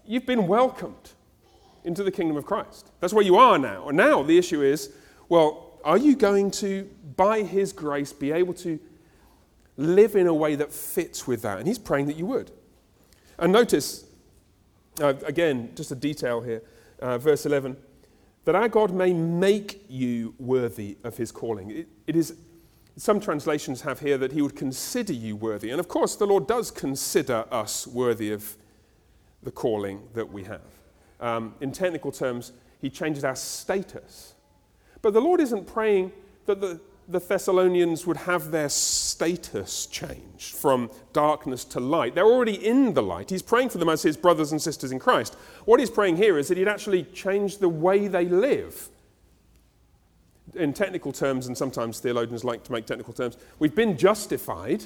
you've 0.06 0.26
been 0.26 0.48
welcomed 0.48 1.12
into 1.84 2.04
the 2.04 2.12
kingdom 2.12 2.38
of 2.38 2.46
Christ. 2.46 2.92
That's 3.00 3.14
where 3.14 3.26
you 3.26 3.36
are 3.36 3.58
now. 3.58 3.90
And 3.90 3.98
now 3.98 4.24
the 4.24 4.38
issue 4.38 4.62
is, 4.62 4.92
well, 5.28 5.80
are 5.84 5.98
you 5.98 6.16
going 6.16 6.50
to, 6.52 6.90
by 7.16 7.44
His 7.44 7.74
grace, 7.74 8.14
be 8.14 8.32
able 8.32 8.54
to 8.56 8.80
live 9.78 10.16
in 10.16 10.28
a 10.28 10.34
way 10.34 10.56
that 10.56 10.72
fits 10.72 11.28
with 11.28 11.42
that? 11.42 11.58
And 11.58 11.68
He's 11.68 11.80
praying 11.80 12.08
that 12.08 12.16
you 12.16 12.26
would. 12.26 12.52
And 13.40 13.52
notice, 13.52 14.06
uh, 15.02 15.14
again, 15.26 15.72
just 15.76 15.92
a 15.92 15.96
detail 15.96 16.42
here, 16.42 16.62
uh, 17.00 17.18
verse 17.18 17.46
11, 17.46 17.78
that 18.46 18.56
our 18.56 18.70
God 18.70 18.94
may 18.94 19.14
make 19.14 19.86
you 19.90 20.36
worthy 20.38 20.98
of 21.04 21.18
His 21.18 21.32
calling. 21.32 21.72
It, 21.72 21.88
it 22.08 22.16
is, 22.16 22.36
some 22.96 23.20
translations 23.20 23.82
have 23.82 24.00
here 24.00 24.18
that 24.18 24.32
He 24.32 24.42
would 24.42 24.56
consider 24.56 25.14
you 25.14 25.36
worthy. 25.36 25.72
And 25.72 25.80
of 25.80 25.88
course, 25.88 26.16
the 26.16 26.28
Lord 26.28 26.48
does 26.48 26.72
consider 26.72 27.46
us 27.52 27.88
worthy 27.88 28.32
of 28.32 28.56
the 29.42 29.52
calling 29.52 30.08
that 30.14 30.32
we 30.32 30.44
have. 30.44 30.62
Um, 31.20 31.56
in 31.62 31.72
technical 31.72 32.12
terms, 32.12 32.52
He 32.80 32.90
changes 32.90 33.24
our 33.24 33.36
status 33.36 34.34
but 35.04 35.14
the 35.14 35.22
Lord 35.22 35.42
isn't 35.42 35.68
praying 35.68 36.12
that 36.48 36.60
the, 36.60 36.80
the 37.08 37.20
Thessalonians 37.20 38.08
would 38.08 38.18
have 38.18 38.52
their 38.52 38.70
status 38.70 39.86
changed 39.88 40.56
from 40.56 40.90
darkness 41.12 41.66
to 41.66 41.80
light. 41.80 42.16
They're 42.16 42.26
already 42.26 42.66
in 42.66 42.94
the 42.94 43.04
light. 43.04 43.30
He's 43.30 43.42
praying 43.42 43.70
for 43.70 43.78
them 43.78 43.90
as 43.90 44.02
his 44.02 44.16
brothers 44.16 44.52
and 44.52 44.62
sisters 44.62 44.92
in 44.92 45.00
Christ. 45.00 45.36
What 45.66 45.80
he's 45.80 45.90
praying 45.90 46.18
here 46.18 46.38
is 46.38 46.48
that 46.48 46.58
he'd 46.58 46.68
actually 46.68 47.04
change 47.04 47.58
the 47.58 47.70
way 47.70 48.08
they 48.08 48.26
live. 48.26 48.90
In 50.56 50.72
technical 50.72 51.12
terms, 51.12 51.48
and 51.48 51.58
sometimes 51.58 52.00
theologians 52.00 52.44
like 52.44 52.64
to 52.66 52.72
make 52.72 52.86
technical 52.86 53.14
terms, 53.14 53.38
we've 53.60 53.76
been 53.76 53.98
justified, 53.98 54.86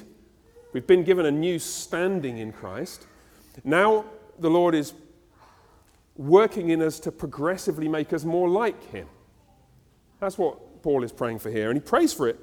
we've 0.72 0.86
been 0.86 1.04
given 1.04 1.26
a 1.26 1.30
new 1.30 1.58
standing 1.58 2.38
in 2.38 2.52
Christ. 2.52 3.06
Now 3.64 4.04
the 4.38 4.50
Lord 4.50 4.74
is 4.74 4.94
working 6.16 6.70
in 6.70 6.82
us 6.82 6.98
to 7.00 7.12
progressively 7.12 7.88
make 7.88 8.12
us 8.12 8.24
more 8.24 8.48
like 8.48 8.90
him. 8.90 9.06
That's 10.20 10.36
what 10.36 10.58
Paul 10.82 11.04
is 11.04 11.12
praying 11.12 11.38
for 11.40 11.50
here, 11.50 11.70
and 11.70 11.76
he 11.76 11.84
prays 11.84 12.12
for 12.12 12.28
it 12.28 12.38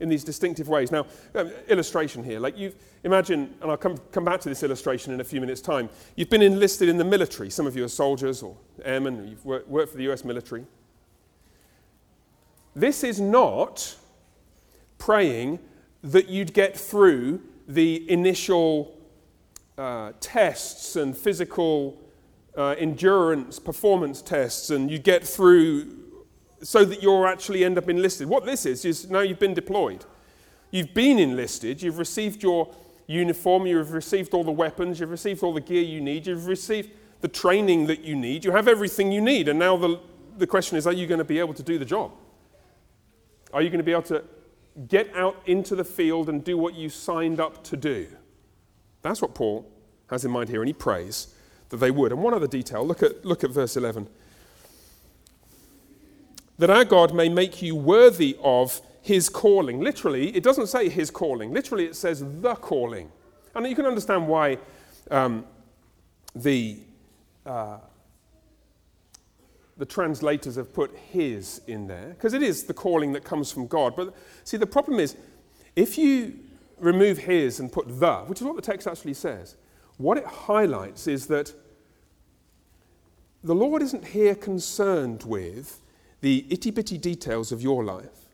in 0.00 0.08
these 0.08 0.24
distinctive 0.24 0.68
ways. 0.68 0.90
Now, 0.90 1.06
um, 1.34 1.50
illustration 1.68 2.22
here. 2.22 2.38
Like 2.38 2.58
you 2.58 2.74
imagine, 3.04 3.54
and 3.60 3.70
I'll 3.70 3.76
come, 3.76 3.96
come 4.12 4.24
back 4.24 4.40
to 4.42 4.48
this 4.48 4.62
illustration 4.62 5.12
in 5.12 5.20
a 5.20 5.24
few 5.24 5.40
minutes' 5.40 5.60
time. 5.60 5.88
You've 6.16 6.30
been 6.30 6.42
enlisted 6.42 6.88
in 6.88 6.98
the 6.98 7.04
military. 7.04 7.50
Some 7.50 7.66
of 7.66 7.76
you 7.76 7.84
are 7.84 7.88
soldiers 7.88 8.42
or 8.42 8.56
airmen, 8.84 9.26
you've 9.28 9.44
worked, 9.44 9.68
worked 9.68 9.92
for 9.92 9.98
the 9.98 10.10
US 10.10 10.24
military. 10.24 10.66
This 12.74 13.02
is 13.04 13.20
not 13.20 13.96
praying 14.98 15.60
that 16.02 16.28
you'd 16.28 16.52
get 16.52 16.76
through 16.76 17.40
the 17.66 18.08
initial 18.10 18.96
uh, 19.78 20.12
tests 20.20 20.96
and 20.96 21.16
physical 21.16 21.98
uh, 22.56 22.74
endurance 22.78 23.58
performance 23.58 24.22
tests, 24.22 24.70
and 24.70 24.90
you 24.90 24.98
get 24.98 25.26
through 25.26 26.05
so 26.62 26.84
that 26.84 27.02
you'll 27.02 27.26
actually 27.26 27.64
end 27.64 27.78
up 27.78 27.88
enlisted. 27.88 28.28
What 28.28 28.44
this 28.44 28.66
is, 28.66 28.84
is 28.84 29.10
now 29.10 29.20
you've 29.20 29.38
been 29.38 29.54
deployed. 29.54 30.04
You've 30.70 30.94
been 30.94 31.18
enlisted, 31.18 31.82
you've 31.82 31.98
received 31.98 32.42
your 32.42 32.74
uniform, 33.06 33.66
you've 33.66 33.92
received 33.92 34.34
all 34.34 34.44
the 34.44 34.50
weapons, 34.50 34.98
you've 34.98 35.10
received 35.10 35.42
all 35.42 35.54
the 35.54 35.60
gear 35.60 35.82
you 35.82 36.00
need, 36.00 36.26
you've 36.26 36.46
received 36.46 36.90
the 37.20 37.28
training 37.28 37.86
that 37.86 38.02
you 38.02 38.16
need, 38.16 38.44
you 38.44 38.52
have 38.52 38.68
everything 38.68 39.12
you 39.12 39.20
need. 39.20 39.48
And 39.48 39.58
now 39.58 39.76
the, 39.76 40.00
the 40.36 40.46
question 40.46 40.76
is 40.76 40.86
are 40.86 40.92
you 40.92 41.06
going 41.06 41.18
to 41.18 41.24
be 41.24 41.38
able 41.38 41.54
to 41.54 41.62
do 41.62 41.78
the 41.78 41.84
job? 41.84 42.12
Are 43.52 43.62
you 43.62 43.70
going 43.70 43.78
to 43.78 43.84
be 43.84 43.92
able 43.92 44.02
to 44.02 44.24
get 44.88 45.14
out 45.14 45.40
into 45.46 45.74
the 45.76 45.84
field 45.84 46.28
and 46.28 46.44
do 46.44 46.58
what 46.58 46.74
you 46.74 46.88
signed 46.88 47.40
up 47.40 47.62
to 47.64 47.76
do? 47.76 48.08
That's 49.02 49.22
what 49.22 49.34
Paul 49.34 49.70
has 50.10 50.24
in 50.24 50.30
mind 50.30 50.48
here, 50.48 50.60
and 50.60 50.68
he 50.68 50.74
prays 50.74 51.28
that 51.68 51.78
they 51.78 51.90
would. 51.90 52.12
And 52.12 52.22
one 52.22 52.34
other 52.34 52.46
detail 52.46 52.86
look 52.86 53.02
at, 53.02 53.24
look 53.24 53.44
at 53.44 53.50
verse 53.50 53.76
11 53.76 54.08
that 56.58 56.70
our 56.70 56.84
God 56.84 57.14
may 57.14 57.28
make 57.28 57.60
you 57.62 57.74
worthy 57.74 58.36
of 58.42 58.80
his 59.02 59.28
calling. 59.28 59.80
Literally, 59.80 60.34
it 60.36 60.42
doesn't 60.42 60.66
say 60.66 60.88
his 60.88 61.10
calling, 61.10 61.52
literally, 61.52 61.84
it 61.84 61.96
says 61.96 62.24
the 62.40 62.54
calling. 62.54 63.10
And 63.54 63.66
you 63.66 63.74
can 63.74 63.86
understand 63.86 64.26
why 64.26 64.58
um, 65.10 65.44
the, 66.34 66.78
uh, 67.44 67.78
the 69.76 69.86
translators 69.86 70.56
have 70.56 70.74
put 70.74 70.96
his 70.96 71.60
in 71.66 71.86
there, 71.86 72.08
because 72.08 72.34
it 72.34 72.42
is 72.42 72.64
the 72.64 72.74
calling 72.74 73.12
that 73.12 73.24
comes 73.24 73.52
from 73.52 73.66
God. 73.66 73.94
But 73.94 74.14
see, 74.44 74.56
the 74.56 74.66
problem 74.66 74.98
is, 74.98 75.16
if 75.76 75.96
you 75.96 76.38
remove 76.78 77.18
his 77.18 77.60
and 77.60 77.70
put 77.70 78.00
the, 78.00 78.16
which 78.26 78.40
is 78.40 78.44
what 78.44 78.56
the 78.56 78.62
text 78.62 78.86
actually 78.86 79.14
says, 79.14 79.56
what 79.98 80.18
it 80.18 80.26
highlights 80.26 81.06
is 81.06 81.26
that 81.28 81.54
the 83.42 83.54
Lord 83.54 83.82
isn't 83.82 84.04
here 84.06 84.34
concerned 84.34 85.22
with 85.22 85.80
the 86.20 86.46
itty 86.50 86.70
bitty 86.70 86.98
details 86.98 87.52
of 87.52 87.62
your 87.62 87.84
life, 87.84 88.26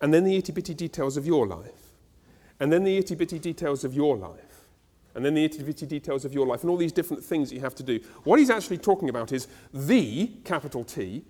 and 0.00 0.12
then 0.12 0.24
the 0.24 0.36
itty 0.36 0.52
bitty 0.52 0.74
details 0.74 1.16
of 1.16 1.26
your 1.26 1.46
life, 1.46 1.92
and 2.60 2.72
then 2.72 2.84
the 2.84 2.96
itty 2.96 3.14
bitty 3.14 3.38
details 3.38 3.84
of 3.84 3.94
your 3.94 4.16
life, 4.16 4.66
and 5.14 5.24
then 5.24 5.34
the 5.34 5.44
itty 5.44 5.62
bitty 5.62 5.86
details 5.86 6.24
of 6.24 6.32
your 6.32 6.46
life, 6.46 6.62
and 6.62 6.70
all 6.70 6.76
these 6.76 6.92
different 6.92 7.24
things 7.24 7.48
that 7.48 7.54
you 7.54 7.60
have 7.60 7.74
to 7.74 7.82
do. 7.82 8.00
What 8.24 8.38
he's 8.38 8.50
actually 8.50 8.78
talking 8.78 9.08
about 9.08 9.32
is 9.32 9.48
the, 9.72 10.30
capital 10.44 10.84
T, 10.84 11.24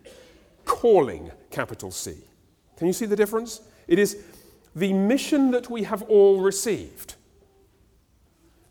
calling, 0.64 1.30
capital 1.50 1.90
C. 1.90 2.16
Can 2.76 2.86
you 2.86 2.92
see 2.92 3.06
the 3.06 3.16
difference? 3.16 3.60
It 3.88 3.98
is 3.98 4.22
the 4.74 4.92
mission 4.92 5.50
that 5.52 5.70
we 5.70 5.84
have 5.84 6.02
all 6.02 6.40
received. 6.40 7.14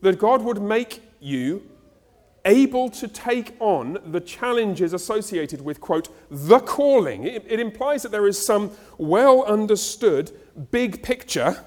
That 0.01 0.19
God 0.19 0.43
would 0.43 0.61
make 0.61 1.01
you 1.19 1.63
able 2.45 2.89
to 2.89 3.07
take 3.07 3.55
on 3.59 3.97
the 4.05 4.21
challenges 4.21 4.93
associated 4.93 5.61
with, 5.61 5.81
quote, 5.81 6.09
the 6.29 6.59
calling. 6.59 7.25
It, 7.25 7.43
it, 7.47 7.59
implies 7.59 8.03
that 8.03 8.11
there 8.11 8.27
is 8.27 8.43
some 8.43 8.71
well 8.97 9.43
understood 9.43 10.31
big 10.71 11.03
picture 11.03 11.63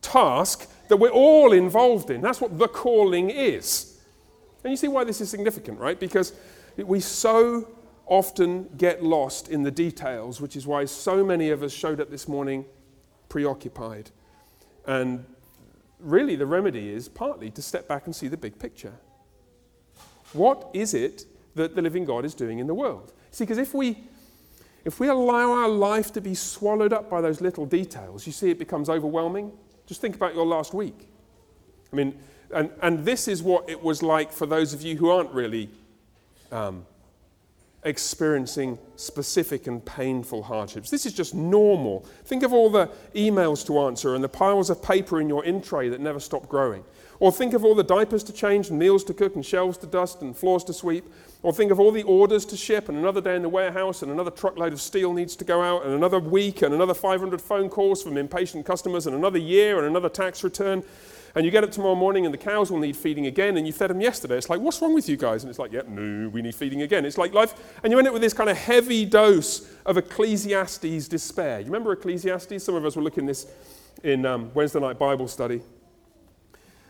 task 0.00 0.70
that 0.88 0.96
we're 0.96 1.10
all 1.10 1.52
involved 1.52 2.10
in. 2.10 2.20
That's 2.20 2.40
what 2.40 2.58
the 2.58 2.68
calling 2.68 3.30
is. 3.30 3.98
And 4.62 4.70
you 4.70 4.76
see 4.76 4.88
why 4.88 5.04
this 5.04 5.20
is 5.20 5.28
significant, 5.28 5.78
right? 5.78 5.98
Because 5.98 6.32
we 6.76 7.00
so 7.00 7.68
often 8.06 8.68
get 8.76 9.02
lost 9.02 9.48
in 9.48 9.62
the 9.62 9.70
details, 9.70 10.40
which 10.40 10.56
is 10.56 10.66
why 10.66 10.84
so 10.84 11.24
many 11.24 11.50
of 11.50 11.62
us 11.62 11.72
showed 11.72 12.00
up 12.00 12.10
this 12.10 12.28
morning 12.28 12.64
preoccupied. 13.28 14.10
And 14.86 15.24
really, 15.98 16.36
the 16.36 16.46
remedy 16.46 16.90
is 16.90 17.08
partly 17.08 17.50
to 17.50 17.62
step 17.62 17.88
back 17.88 18.06
and 18.06 18.14
see 18.14 18.28
the 18.28 18.36
big 18.36 18.58
picture. 18.58 18.94
What 20.34 20.68
is 20.74 20.92
it 20.92 21.24
that 21.54 21.74
the 21.74 21.82
living 21.82 22.04
God 22.04 22.24
is 22.24 22.34
doing 22.34 22.58
in 22.58 22.66
the 22.66 22.74
world? 22.74 23.12
See, 23.30 23.44
because 23.44 23.58
if 23.58 23.72
we, 23.72 23.98
if 24.84 25.00
we 25.00 25.08
allow 25.08 25.52
our 25.52 25.68
life 25.68 26.12
to 26.12 26.20
be 26.20 26.34
swallowed 26.34 26.92
up 26.92 27.08
by 27.08 27.20
those 27.20 27.40
little 27.40 27.64
details, 27.64 28.26
you 28.26 28.32
see 28.32 28.50
it 28.50 28.58
becomes 28.58 28.90
overwhelming. 28.90 29.52
Just 29.86 30.00
think 30.00 30.14
about 30.14 30.34
your 30.34 30.46
last 30.46 30.74
week. 30.74 31.08
I 31.92 31.96
mean, 31.96 32.18
and, 32.52 32.70
and 32.82 33.04
this 33.04 33.28
is 33.28 33.42
what 33.42 33.68
it 33.68 33.82
was 33.82 34.02
like 34.02 34.32
for 34.32 34.46
those 34.46 34.74
of 34.74 34.82
you 34.82 34.96
who 34.96 35.08
aren't 35.10 35.30
really 35.32 35.70
um, 36.52 36.86
experiencing 37.84 38.78
specific 38.96 39.66
and 39.66 39.84
painful 39.84 40.42
hardships. 40.42 40.90
This 40.90 41.06
is 41.06 41.12
just 41.12 41.34
normal. 41.34 42.00
Think 42.24 42.42
of 42.42 42.52
all 42.52 42.70
the 42.70 42.88
emails 43.14 43.66
to 43.66 43.78
answer 43.80 44.14
and 44.14 44.24
the 44.24 44.28
piles 44.28 44.70
of 44.70 44.82
paper 44.82 45.20
in 45.20 45.28
your 45.28 45.44
in 45.44 45.60
tray 45.60 45.88
that 45.88 46.00
never 46.00 46.20
stop 46.20 46.48
growing. 46.48 46.84
Or 47.20 47.30
think 47.30 47.54
of 47.54 47.64
all 47.64 47.74
the 47.74 47.84
diapers 47.84 48.22
to 48.24 48.32
change 48.32 48.70
and 48.70 48.78
meals 48.78 49.04
to 49.04 49.14
cook 49.14 49.34
and 49.34 49.44
shelves 49.44 49.78
to 49.78 49.86
dust 49.86 50.22
and 50.22 50.36
floors 50.36 50.64
to 50.64 50.72
sweep. 50.72 51.04
Or 51.42 51.52
think 51.52 51.70
of 51.70 51.78
all 51.78 51.92
the 51.92 52.02
orders 52.04 52.44
to 52.46 52.56
ship 52.56 52.88
and 52.88 52.96
another 52.96 53.20
day 53.20 53.36
in 53.36 53.42
the 53.42 53.48
warehouse 53.48 54.02
and 54.02 54.10
another 54.10 54.30
truckload 54.30 54.72
of 54.72 54.80
steel 54.80 55.12
needs 55.12 55.36
to 55.36 55.44
go 55.44 55.62
out 55.62 55.84
and 55.84 55.94
another 55.94 56.18
week 56.18 56.62
and 56.62 56.74
another 56.74 56.94
500 56.94 57.40
phone 57.40 57.68
calls 57.68 58.02
from 58.02 58.16
impatient 58.16 58.64
customers 58.66 59.06
and 59.06 59.14
another 59.14 59.38
year 59.38 59.78
and 59.78 59.86
another 59.86 60.08
tax 60.08 60.42
return. 60.42 60.82
And 61.36 61.44
you 61.44 61.50
get 61.50 61.64
up 61.64 61.72
tomorrow 61.72 61.96
morning 61.96 62.24
and 62.26 62.32
the 62.32 62.38
cows 62.38 62.70
will 62.70 62.78
need 62.78 62.96
feeding 62.96 63.26
again 63.26 63.56
and 63.56 63.66
you 63.66 63.72
fed 63.72 63.90
them 63.90 64.00
yesterday. 64.00 64.36
It's 64.36 64.48
like, 64.48 64.60
what's 64.60 64.80
wrong 64.80 64.94
with 64.94 65.08
you 65.08 65.16
guys? 65.16 65.42
And 65.42 65.50
it's 65.50 65.58
like, 65.58 65.72
yeah, 65.72 65.82
no, 65.86 66.28
we 66.28 66.42
need 66.42 66.54
feeding 66.54 66.82
again. 66.82 67.04
It's 67.04 67.18
like 67.18 67.34
life. 67.34 67.54
And 67.82 67.90
you 67.90 67.98
end 67.98 68.06
up 68.06 68.12
with 68.12 68.22
this 68.22 68.32
kind 68.32 68.48
of 68.48 68.56
heavy 68.56 69.04
dose 69.04 69.68
of 69.84 69.96
Ecclesiastes 69.96 71.08
despair. 71.08 71.58
You 71.58 71.66
remember 71.66 71.92
Ecclesiastes? 71.92 72.62
Some 72.62 72.76
of 72.76 72.84
us 72.84 72.94
were 72.94 73.02
looking 73.02 73.26
this 73.26 73.46
in 74.04 74.24
um, 74.24 74.52
Wednesday 74.54 74.80
night 74.80 74.98
Bible 74.98 75.26
study. 75.26 75.60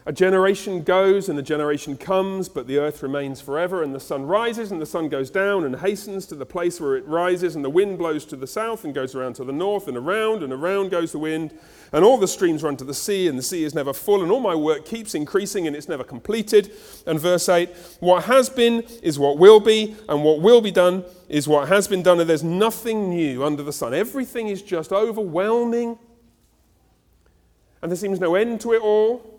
A 0.06 0.12
generation 0.12 0.82
goes 0.82 1.30
and 1.30 1.38
a 1.38 1.42
generation 1.42 1.96
comes, 1.96 2.50
but 2.50 2.66
the 2.66 2.76
earth 2.76 3.02
remains 3.02 3.40
forever, 3.40 3.82
and 3.82 3.94
the 3.94 4.00
sun 4.00 4.26
rises 4.26 4.70
and 4.70 4.78
the 4.78 4.87
sun 4.87 5.08
goes 5.08 5.30
down 5.30 5.64
and 5.64 5.76
hastens 5.76 6.26
to 6.26 6.34
the 6.34 6.44
place 6.44 6.78
where 6.78 6.94
it 6.94 7.06
rises, 7.06 7.56
and 7.56 7.64
the 7.64 7.70
wind 7.70 7.96
blows 7.96 8.26
to 8.26 8.37
the 8.37 8.46
south 8.46 8.84
and 8.84 8.92
goes 8.92 9.14
around 9.14 9.32
to 9.37 9.44
the 9.44 9.52
north, 9.52 9.88
and 9.88 9.96
around 9.96 10.42
and 10.42 10.52
around 10.52 10.90
goes 10.90 11.12
the 11.12 11.18
wind, 11.18 11.58
and 11.90 12.04
all 12.04 12.18
the 12.18 12.28
streams 12.28 12.62
run 12.62 12.76
to 12.76 12.84
the 12.84 12.92
sea, 12.92 13.28
and 13.28 13.38
the 13.38 13.42
sea 13.42 13.64
is 13.64 13.75
never 13.75 13.94
full, 13.94 14.23
and 14.23 14.30
all 14.30 14.40
my 14.40 14.54
work 14.54 14.84
keeps 14.84 15.14
increasing, 15.14 15.66
and 15.66 15.75
it's 15.75 15.88
never 15.88 16.04
completed. 16.04 16.70
And 17.06 17.18
verse 17.18 17.49
8 17.49 17.70
What 18.00 18.25
has 18.25 18.50
been 18.50 18.82
is 19.02 19.18
what 19.18 19.38
will 19.38 19.61
be, 19.61 19.96
and 20.06 20.23
what 20.23 20.42
will 20.42 20.61
be 20.61 20.70
done 20.70 21.04
is 21.30 21.49
what 21.49 21.68
has 21.68 21.88
been 21.88 22.02
done, 22.02 22.20
and 22.20 22.28
there's 22.28 22.44
nothing 22.44 23.08
new 23.08 23.42
under 23.42 23.62
the 23.62 23.73
sun. 23.73 23.94
Everything 23.94 24.49
is 24.49 24.61
just 24.61 24.92
overwhelming, 24.92 25.99
and 27.80 27.90
there 27.90 27.96
seems 27.96 28.20
no 28.20 28.34
end 28.34 28.61
to 28.61 28.75
it 28.75 28.82
all. 28.82 29.33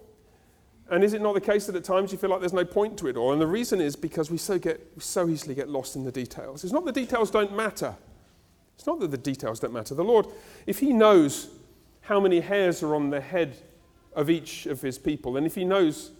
And 0.90 1.04
is 1.04 1.14
it 1.14 1.22
not 1.22 1.34
the 1.34 1.42
case 1.42 1.66
that 1.66 1.76
at 1.76 1.84
times 1.84 2.12
you 2.12 2.18
feel 2.18 2.30
like 2.30 2.42
there's 2.42 2.54
no 2.54 2.66
point 2.66 2.98
to 3.00 3.08
it 3.08 3.18
all? 3.18 3.32
And 3.32 3.42
the 3.42 3.48
reason 3.48 3.82
is 3.82 3.96
because 3.96 4.30
we 4.30 4.38
so, 4.38 4.60
get, 4.60 4.80
so 5.00 5.28
easily 5.28 5.56
get 5.56 5.68
lost 5.68 5.96
in 5.96 6.04
the 6.04 6.12
details. 6.12 6.64
It's 6.64 6.74
not 6.74 6.86
the 6.86 6.92
details 6.92 7.32
don't 7.32 7.56
matter. 7.56 7.96
It's 8.76 8.86
not 8.86 9.00
that 9.00 9.10
the 9.10 9.18
details 9.18 9.60
don't 9.60 9.74
matter. 9.74 9.96
The 9.96 10.04
Lord, 10.04 10.28
if 10.68 10.80
He 10.80 10.94
knows 10.94 11.50
how 12.02 12.20
many 12.20 12.40
hairs 12.40 12.84
are 12.84 12.94
on 12.94 13.10
the 13.10 13.22
head 13.22 13.58
of 14.14 14.30
each 14.30 14.68
of 14.68 14.82
His 14.82 15.00
people, 15.00 15.38
and 15.38 15.48
if 15.48 15.56
He 15.56 15.66
knows 15.66 16.12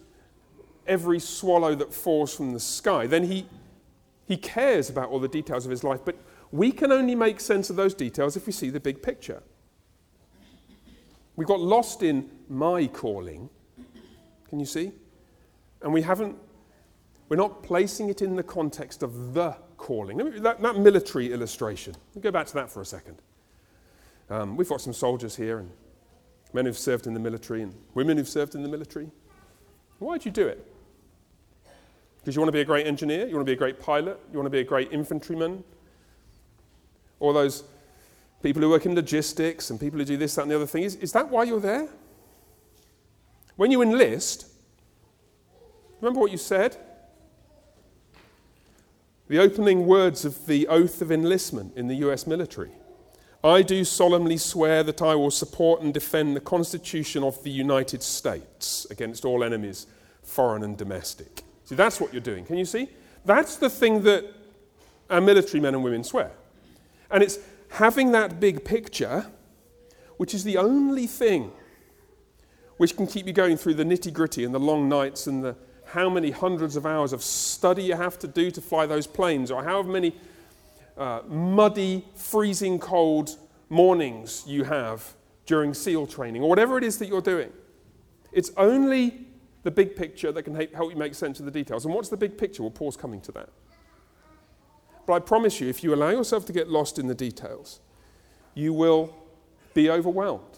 every 0.86 1.20
swallow 1.20 1.76
that 1.76 1.94
falls 1.94 2.34
from 2.34 2.52
the 2.52 2.60
sky, 2.60 3.06
then 3.06 3.24
He, 3.24 3.46
he 4.26 4.36
cares 4.36 4.90
about 4.90 5.10
all 5.10 5.20
the 5.20 5.28
details 5.28 5.64
of 5.64 5.70
His 5.70 5.84
life. 5.84 6.00
But 6.04 6.16
we 6.50 6.72
can 6.72 6.90
only 6.90 7.14
make 7.14 7.38
sense 7.38 7.70
of 7.70 7.76
those 7.76 7.94
details 7.94 8.36
if 8.36 8.46
we 8.46 8.52
see 8.52 8.70
the 8.70 8.80
big 8.80 9.00
picture. 9.00 9.44
We 11.36 11.44
got 11.44 11.60
lost 11.60 12.02
in 12.02 12.30
my 12.48 12.88
calling 12.88 13.50
can 14.48 14.60
you 14.60 14.66
see? 14.66 14.92
And 15.82 15.92
we 15.92 16.02
haven't, 16.02 16.36
we're 17.28 17.36
not 17.36 17.62
placing 17.62 18.08
it 18.08 18.22
in 18.22 18.36
the 18.36 18.42
context 18.42 19.02
of 19.02 19.34
the 19.34 19.56
calling. 19.76 20.18
That, 20.42 20.60
that 20.60 20.78
military 20.78 21.32
illustration, 21.32 21.94
go 22.20 22.30
back 22.30 22.46
to 22.46 22.54
that 22.54 22.70
for 22.70 22.80
a 22.80 22.86
second. 22.86 23.18
Um, 24.30 24.56
we've 24.56 24.68
got 24.68 24.80
some 24.80 24.92
soldiers 24.92 25.36
here, 25.36 25.58
and 25.58 25.70
men 26.52 26.66
who've 26.66 26.76
served 26.76 27.06
in 27.06 27.14
the 27.14 27.20
military, 27.20 27.62
and 27.62 27.74
women 27.94 28.16
who've 28.16 28.28
served 28.28 28.54
in 28.54 28.62
the 28.62 28.68
military. 28.68 29.10
Why'd 29.98 30.24
you 30.24 30.30
do 30.30 30.46
it? 30.46 30.66
Because 32.18 32.34
you 32.34 32.40
want 32.40 32.48
to 32.48 32.52
be 32.52 32.60
a 32.60 32.64
great 32.64 32.86
engineer? 32.86 33.26
You 33.26 33.34
want 33.34 33.46
to 33.46 33.50
be 33.50 33.54
a 33.54 33.56
great 33.56 33.78
pilot? 33.78 34.18
You 34.32 34.38
want 34.38 34.46
to 34.46 34.50
be 34.50 34.58
a 34.58 34.64
great 34.64 34.90
infantryman? 34.92 35.62
Or 37.20 37.32
those 37.32 37.62
people 38.42 38.62
who 38.62 38.68
work 38.68 38.84
in 38.84 38.94
logistics 38.94 39.70
and 39.70 39.78
people 39.78 39.98
who 39.98 40.04
do 40.04 40.16
this, 40.16 40.34
that, 40.34 40.42
and 40.42 40.50
the 40.50 40.56
other 40.56 40.66
thing. 40.66 40.82
Is, 40.82 40.96
is 40.96 41.12
that 41.12 41.28
why 41.28 41.44
you're 41.44 41.60
there? 41.60 41.88
When 43.56 43.70
you 43.70 43.82
enlist, 43.82 44.46
remember 46.00 46.20
what 46.20 46.30
you 46.30 46.38
said? 46.38 46.76
The 49.28 49.38
opening 49.38 49.86
words 49.86 50.24
of 50.24 50.46
the 50.46 50.68
oath 50.68 51.02
of 51.02 51.10
enlistment 51.10 51.76
in 51.76 51.88
the 51.88 51.96
US 51.96 52.26
military. 52.26 52.70
I 53.42 53.62
do 53.62 53.84
solemnly 53.84 54.36
swear 54.36 54.82
that 54.82 55.02
I 55.02 55.14
will 55.14 55.30
support 55.30 55.80
and 55.80 55.92
defend 55.92 56.36
the 56.36 56.40
Constitution 56.40 57.22
of 57.22 57.42
the 57.42 57.50
United 57.50 58.02
States 58.02 58.86
against 58.90 59.24
all 59.24 59.42
enemies, 59.42 59.86
foreign 60.22 60.62
and 60.62 60.76
domestic. 60.76 61.42
See, 61.64 61.74
that's 61.74 62.00
what 62.00 62.12
you're 62.12 62.20
doing. 62.20 62.44
Can 62.44 62.56
you 62.56 62.64
see? 62.64 62.88
That's 63.24 63.56
the 63.56 63.70
thing 63.70 64.02
that 64.02 64.24
our 65.10 65.20
military 65.20 65.60
men 65.60 65.74
and 65.74 65.82
women 65.82 66.04
swear. 66.04 66.30
And 67.10 67.22
it's 67.22 67.38
having 67.70 68.12
that 68.12 68.40
big 68.40 68.64
picture, 68.64 69.26
which 70.16 70.34
is 70.34 70.44
the 70.44 70.58
only 70.58 71.06
thing 71.06 71.52
which 72.76 72.96
can 72.96 73.06
keep 73.06 73.26
you 73.26 73.32
going 73.32 73.56
through 73.56 73.74
the 73.74 73.84
nitty 73.84 74.12
gritty 74.12 74.44
and 74.44 74.54
the 74.54 74.60
long 74.60 74.88
nights 74.88 75.26
and 75.26 75.42
the 75.42 75.56
how 75.86 76.10
many 76.10 76.30
hundreds 76.30 76.76
of 76.76 76.84
hours 76.84 77.12
of 77.12 77.22
study 77.22 77.84
you 77.84 77.94
have 77.94 78.18
to 78.18 78.26
do 78.26 78.50
to 78.50 78.60
fly 78.60 78.86
those 78.86 79.06
planes, 79.06 79.50
or 79.50 79.62
how 79.62 79.82
many 79.82 80.14
uh, 80.96 81.20
muddy, 81.28 82.04
freezing 82.14 82.78
cold 82.78 83.36
mornings 83.68 84.44
you 84.46 84.64
have 84.64 85.14
during 85.46 85.72
SEAL 85.72 86.08
training, 86.08 86.42
or 86.42 86.48
whatever 86.48 86.76
it 86.76 86.84
is 86.84 86.98
that 86.98 87.06
you're 87.06 87.20
doing. 87.20 87.52
It's 88.32 88.50
only 88.56 89.26
the 89.62 89.70
big 89.70 89.96
picture 89.96 90.32
that 90.32 90.42
can 90.42 90.54
help 90.54 90.90
you 90.90 90.96
make 90.96 91.14
sense 91.14 91.38
of 91.38 91.44
the 91.44 91.52
details. 91.52 91.84
And 91.84 91.94
what's 91.94 92.08
the 92.08 92.16
big 92.16 92.36
picture? 92.36 92.62
Well, 92.62 92.70
Paul's 92.70 92.96
coming 92.96 93.20
to 93.22 93.32
that. 93.32 93.48
But 95.06 95.12
I 95.14 95.18
promise 95.20 95.60
you, 95.60 95.68
if 95.68 95.84
you 95.84 95.94
allow 95.94 96.10
yourself 96.10 96.44
to 96.46 96.52
get 96.52 96.68
lost 96.68 96.98
in 96.98 97.06
the 97.06 97.14
details, 97.14 97.80
you 98.54 98.72
will 98.72 99.14
be 99.72 99.88
overwhelmed. 99.88 100.55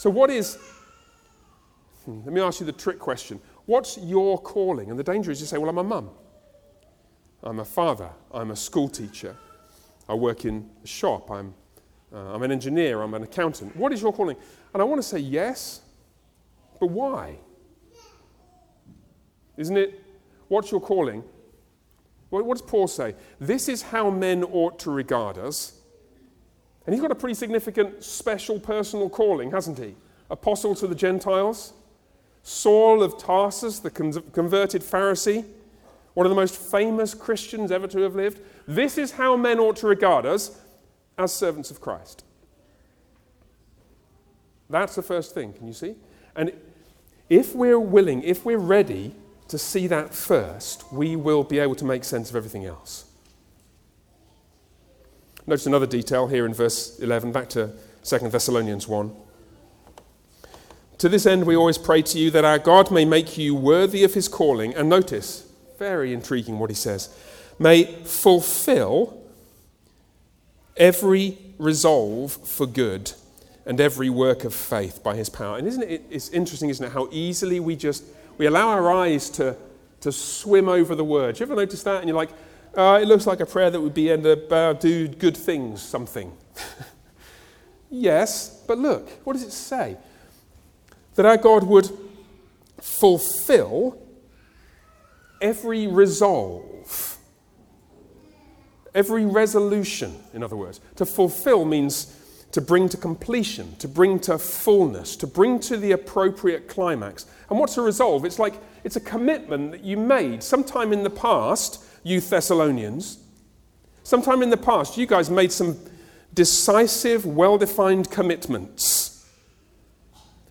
So, 0.00 0.08
what 0.08 0.30
is, 0.30 0.56
hmm, 2.06 2.20
let 2.24 2.32
me 2.32 2.40
ask 2.40 2.58
you 2.58 2.64
the 2.64 2.72
trick 2.72 2.98
question. 2.98 3.38
What's 3.66 3.98
your 3.98 4.40
calling? 4.40 4.88
And 4.88 4.98
the 4.98 5.04
danger 5.04 5.30
is 5.30 5.40
you 5.42 5.46
say, 5.46 5.58
well, 5.58 5.68
I'm 5.68 5.76
a 5.76 5.84
mum. 5.84 6.08
I'm 7.42 7.58
a 7.58 7.66
father. 7.66 8.08
I'm 8.32 8.50
a 8.50 8.56
school 8.56 8.88
teacher. 8.88 9.36
I 10.08 10.14
work 10.14 10.46
in 10.46 10.70
a 10.82 10.86
shop. 10.86 11.30
I'm, 11.30 11.52
uh, 12.14 12.32
I'm 12.32 12.42
an 12.42 12.50
engineer. 12.50 13.02
I'm 13.02 13.12
an 13.12 13.24
accountant. 13.24 13.76
What 13.76 13.92
is 13.92 14.00
your 14.00 14.10
calling? 14.10 14.38
And 14.72 14.80
I 14.80 14.86
want 14.86 15.02
to 15.02 15.06
say 15.06 15.18
yes, 15.18 15.82
but 16.80 16.86
why? 16.86 17.36
Isn't 19.58 19.76
it? 19.76 20.02
What's 20.48 20.70
your 20.70 20.80
calling? 20.80 21.22
What 22.30 22.48
does 22.48 22.62
Paul 22.62 22.88
say? 22.88 23.16
This 23.38 23.68
is 23.68 23.82
how 23.82 24.08
men 24.08 24.44
ought 24.44 24.78
to 24.78 24.90
regard 24.90 25.36
us. 25.36 25.79
And 26.86 26.94
he's 26.94 27.02
got 27.02 27.10
a 27.10 27.14
pretty 27.14 27.34
significant 27.34 28.02
special 28.02 28.58
personal 28.58 29.08
calling, 29.08 29.50
hasn't 29.50 29.78
he? 29.78 29.94
Apostle 30.30 30.74
to 30.76 30.86
the 30.86 30.94
Gentiles, 30.94 31.72
Saul 32.42 33.02
of 33.02 33.18
Tarsus, 33.18 33.80
the 33.80 33.90
converted 33.90 34.82
Pharisee, 34.82 35.44
one 36.14 36.26
of 36.26 36.30
the 36.30 36.36
most 36.36 36.56
famous 36.56 37.14
Christians 37.14 37.70
ever 37.70 37.86
to 37.88 38.00
have 38.00 38.14
lived. 38.14 38.40
This 38.66 38.98
is 38.98 39.12
how 39.12 39.36
men 39.36 39.58
ought 39.58 39.76
to 39.76 39.86
regard 39.86 40.24
us 40.26 40.58
as 41.18 41.34
servants 41.34 41.70
of 41.70 41.80
Christ. 41.80 42.24
That's 44.68 44.94
the 44.94 45.02
first 45.02 45.34
thing, 45.34 45.52
can 45.52 45.66
you 45.66 45.74
see? 45.74 45.96
And 46.34 46.52
if 47.28 47.54
we're 47.54 47.78
willing, 47.78 48.22
if 48.22 48.44
we're 48.44 48.58
ready 48.58 49.14
to 49.48 49.58
see 49.58 49.86
that 49.88 50.14
first, 50.14 50.92
we 50.92 51.16
will 51.16 51.42
be 51.44 51.58
able 51.58 51.74
to 51.74 51.84
make 51.84 52.04
sense 52.04 52.30
of 52.30 52.36
everything 52.36 52.64
else. 52.64 53.09
Notice 55.46 55.66
another 55.66 55.86
detail 55.86 56.26
here 56.26 56.44
in 56.44 56.54
verse 56.54 56.98
11, 56.98 57.32
back 57.32 57.48
to 57.50 57.72
2 58.04 58.18
Thessalonians 58.28 58.86
1. 58.86 59.12
To 60.98 61.08
this 61.08 61.24
end, 61.24 61.46
we 61.46 61.56
always 61.56 61.78
pray 61.78 62.02
to 62.02 62.18
you 62.18 62.30
that 62.30 62.44
our 62.44 62.58
God 62.58 62.90
may 62.90 63.06
make 63.06 63.38
you 63.38 63.54
worthy 63.54 64.04
of 64.04 64.12
his 64.12 64.28
calling. 64.28 64.74
And 64.74 64.88
notice, 64.88 65.50
very 65.78 66.12
intriguing 66.12 66.58
what 66.58 66.68
he 66.68 66.76
says, 66.76 67.08
may 67.58 67.84
fulfill 68.04 69.22
every 70.76 71.38
resolve 71.58 72.32
for 72.32 72.66
good 72.66 73.12
and 73.64 73.80
every 73.80 74.10
work 74.10 74.44
of 74.44 74.54
faith 74.54 75.02
by 75.02 75.16
his 75.16 75.30
power. 75.30 75.56
And 75.56 75.66
isn't 75.66 75.82
it, 75.82 76.02
it's 76.10 76.28
interesting, 76.30 76.68
isn't 76.68 76.84
it, 76.84 76.92
how 76.92 77.08
easily 77.10 77.60
we 77.60 77.76
just, 77.76 78.04
we 78.36 78.46
allow 78.46 78.68
our 78.68 78.92
eyes 78.92 79.30
to, 79.30 79.56
to 80.00 80.12
swim 80.12 80.68
over 80.68 80.94
the 80.94 81.04
words. 81.04 81.40
You 81.40 81.46
ever 81.46 81.56
notice 81.56 81.82
that? 81.84 82.00
And 82.00 82.08
you're 82.08 82.16
like, 82.16 82.30
uh, 82.76 82.98
it 83.02 83.06
looks 83.06 83.26
like 83.26 83.40
a 83.40 83.46
prayer 83.46 83.70
that 83.70 83.80
would 83.80 83.94
be 83.94 84.12
up, 84.12 84.52
uh, 84.52 84.72
do 84.74 85.08
good 85.08 85.36
things, 85.36 85.82
something. 85.82 86.32
yes, 87.90 88.62
but 88.66 88.78
look, 88.78 89.08
what 89.24 89.32
does 89.32 89.42
it 89.42 89.52
say? 89.52 89.96
That 91.16 91.26
our 91.26 91.36
God 91.36 91.64
would 91.64 91.90
fulfill 92.80 94.00
every 95.40 95.86
resolve, 95.86 97.18
every 98.94 99.26
resolution, 99.26 100.20
in 100.32 100.42
other 100.42 100.56
words. 100.56 100.80
To 100.96 101.06
fulfill 101.06 101.64
means 101.64 102.16
to 102.52 102.60
bring 102.60 102.88
to 102.88 102.96
completion, 102.96 103.76
to 103.76 103.88
bring 103.88 104.18
to 104.20 104.38
fullness, 104.38 105.16
to 105.16 105.26
bring 105.26 105.60
to 105.60 105.76
the 105.76 105.92
appropriate 105.92 106.68
climax. 106.68 107.26
And 107.48 107.58
what's 107.58 107.76
a 107.76 107.82
resolve? 107.82 108.24
It's 108.24 108.38
like 108.38 108.54
it's 108.84 108.96
a 108.96 109.00
commitment 109.00 109.72
that 109.72 109.84
you 109.84 109.96
made 109.96 110.42
sometime 110.42 110.92
in 110.92 111.02
the 111.02 111.10
past 111.10 111.84
you 112.02 112.20
Thessalonians. 112.20 113.18
Sometime 114.02 114.42
in 114.42 114.50
the 114.50 114.56
past, 114.56 114.96
you 114.96 115.06
guys 115.06 115.30
made 115.30 115.52
some 115.52 115.78
decisive, 116.34 117.26
well 117.26 117.58
defined 117.58 118.10
commitments. 118.10 119.26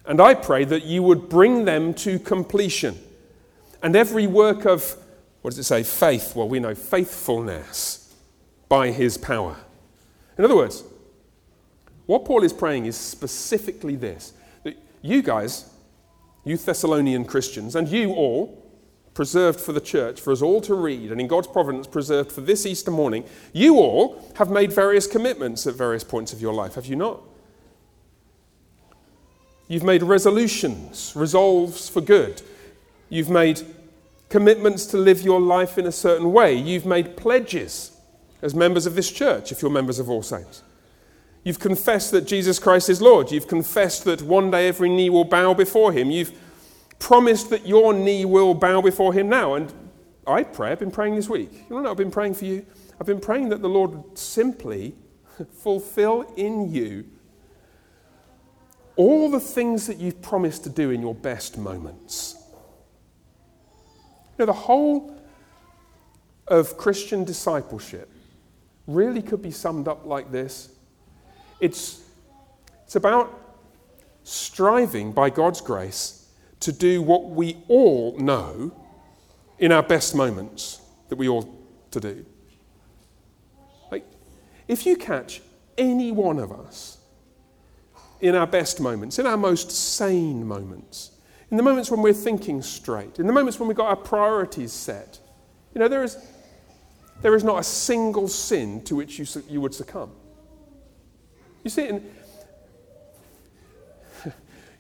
And 0.06 0.20
I 0.20 0.34
pray 0.34 0.66
that 0.66 0.86
you 0.86 1.04
would 1.04 1.30
bring 1.30 1.66
them 1.66 1.94
to 1.96 2.20
completion. 2.20 2.98
And 3.84 3.96
every 3.96 4.28
work 4.28 4.66
of, 4.66 4.96
what 5.42 5.52
does 5.52 5.60
it 5.60 5.64
say, 5.64 5.84
faith, 5.84 6.36
well, 6.36 6.50
we 6.50 6.60
know 6.60 6.76
faithfulness 6.76 8.14
by 8.68 8.92
his 8.92 9.18
power. 9.18 9.56
In 10.38 10.46
other 10.46 10.56
words, 10.56 10.84
what 12.06 12.26
Paul 12.26 12.44
is 12.44 12.54
praying 12.54 12.86
is 12.86 12.98
specifically 12.98 13.96
this 13.96 14.34
that 14.64 14.76
you 15.02 15.22
guys, 15.22 15.70
you 16.44 16.58
Thessalonian 16.58 17.26
Christians, 17.26 17.76
and 17.76 17.88
you 17.88 18.12
all, 18.14 18.69
preserved 19.20 19.60
for 19.60 19.74
the 19.74 19.82
church, 19.82 20.22
for 20.22 20.32
us 20.32 20.42
all 20.42 20.62
to 20.62 20.74
read, 20.74 21.12
and 21.12 21.20
in 21.20 21.28
God's 21.28 21.48
providence 21.48 21.88
preserved 21.88 22.32
for 22.32 22.40
this 22.40 22.66
Easter 22.66 22.90
morning, 22.90 23.26
you 23.52 23.76
all 23.76 24.26
have 24.36 24.50
made 24.50 24.72
various 24.72 25.08
commitments 25.08 25.68
at 25.68 25.76
various 25.76 26.06
points 26.06 26.32
of 26.32 26.40
your 26.40 26.54
life, 26.54 26.76
have 26.76 26.86
you 26.86 26.96
not? 26.96 27.20
You've 29.68 29.84
made 29.84 30.04
resolutions, 30.04 31.12
resolves 31.18 31.90
for 31.90 32.00
good. 32.00 32.42
You've 33.10 33.30
made 33.30 33.62
commitments 34.30 34.86
to 34.86 34.98
live 34.98 35.22
your 35.22 35.42
life 35.42 35.78
in 35.78 35.86
a 35.86 35.92
certain 35.92 36.32
way. 36.32 36.54
You've 36.54 36.86
made 36.86 37.18
pledges 37.18 37.92
as 38.42 38.56
members 38.56 38.86
of 38.86 38.96
this 38.96 39.12
church, 39.12 39.52
if 39.52 39.62
you're 39.62 39.70
members 39.70 40.00
of 40.00 40.10
All 40.10 40.24
Saints. 40.24 40.64
You've 41.44 41.60
confessed 41.60 42.12
that 42.12 42.26
Jesus 42.26 42.58
Christ 42.58 42.88
is 42.88 43.02
Lord. 43.02 43.34
You've 43.34 43.50
confessed 43.50 44.06
that 44.06 44.22
one 44.22 44.50
day 44.50 44.70
every 44.70 44.88
knee 44.88 45.10
will 45.10 45.26
bow 45.26 45.54
before 45.54 45.92
him. 45.92 46.10
You've 46.10 46.32
promised 47.00 47.50
that 47.50 47.66
your 47.66 47.94
knee 47.94 48.26
will 48.26 48.54
bow 48.54 48.82
before 48.82 49.14
him 49.14 49.30
now. 49.30 49.56
And 49.56 49.74
I 50.28 50.44
pray, 50.44 50.72
I've 50.72 50.80
been 50.80 50.92
praying 50.92 51.16
this 51.16 51.30
week. 51.30 51.52
You 51.70 51.82
know 51.82 51.90
I've 51.90 51.98
been 51.98 52.12
praying 52.12 52.36
for 52.36 52.46
you? 52.46 52.66
I've 53.00 53.08
been 53.08 53.22
praying 53.22 53.50
that 53.50 53.62
the 53.62 53.70
Lord 53.70 53.92
would 53.92 54.18
simply 54.18 54.96
fulfill 55.64 56.22
in 56.36 56.72
you 56.72 57.06
all 58.96 59.32
the 59.32 59.40
things 59.40 59.88
that 59.88 59.98
you've 59.98 60.22
promised 60.22 60.66
to 60.66 60.70
do 60.70 60.92
in 60.92 61.00
your 61.00 61.16
best 61.16 61.58
moments. 61.58 62.36
You 64.38 64.40
know, 64.40 64.46
the 64.48 64.54
whole 64.54 65.16
of 66.50 66.76
Christian 66.76 67.24
discipleship 67.24 68.12
really 68.88 69.22
could 69.22 69.42
be 69.42 69.52
summed 69.52 69.88
up 69.88 70.06
like 70.06 70.32
this 70.32 70.70
it's, 71.60 72.02
it's 72.84 72.96
about 72.96 73.58
striving 74.24 75.12
by 75.12 75.30
God's 75.30 75.62
grace 75.62 76.19
to 76.62 76.72
do 76.72 77.02
what 77.02 77.30
we 77.30 77.58
all 77.68 78.18
know 78.18 78.72
in 79.58 79.72
our 79.72 79.84
best 79.84 80.16
moments 80.16 80.82
that 81.10 81.16
we 81.16 81.28
ought 81.28 81.48
to 81.92 82.00
do. 82.00 82.26
Like, 83.92 84.06
if 84.68 84.86
you 84.86 84.96
catch 84.96 85.42
any 85.78 86.12
one 86.12 86.40
of 86.40 86.52
us 86.52 86.98
in 88.22 88.36
our 88.36 88.48
best 88.48 88.80
moments, 88.80 89.20
in 89.20 89.26
our 89.26 89.38
most 89.38 89.72
sane 89.72 90.46
moments, 90.46 91.12
in 91.52 91.58
the 91.58 91.64
moments 91.64 91.90
when 91.90 92.02
we're 92.02 92.14
thinking 92.14 92.62
straight, 92.62 93.20
in 93.20 93.26
the 93.26 93.34
moments 93.34 93.60
when 93.60 93.68
we've 93.68 93.78
got 93.78 93.88
our 93.88 93.96
priorities 93.96 94.72
set, 94.72 95.20
you 95.74 95.80
know, 95.80 95.88
there 95.88 96.04
is, 96.04 96.18
there 97.22 97.36
is 97.36 97.44
not 97.44 97.60
a 97.60 97.64
single 97.64 98.28
sin 98.28 98.84
to 98.84 98.96
which 98.96 99.18
you, 99.18 99.26
you 99.48 99.62
would 99.62 99.74
succumb. 99.74 100.12
You 101.64 101.70
see 101.70 101.88
in, 101.88 102.12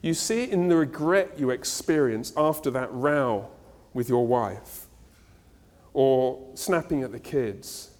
you 0.01 0.13
see 0.13 0.43
it 0.43 0.49
in 0.49 0.69
the 0.69 0.75
regret 0.75 1.38
you 1.38 1.49
experience 1.49 2.31
after 2.38 2.71
that 2.71 2.91
row 2.93 3.49
with 3.93 4.07
your 4.07 4.25
wife, 4.25 4.88
or 5.93 6.39
snapping 6.53 7.03
at 7.03 7.12
the 7.12 7.19
kids, 7.19 7.91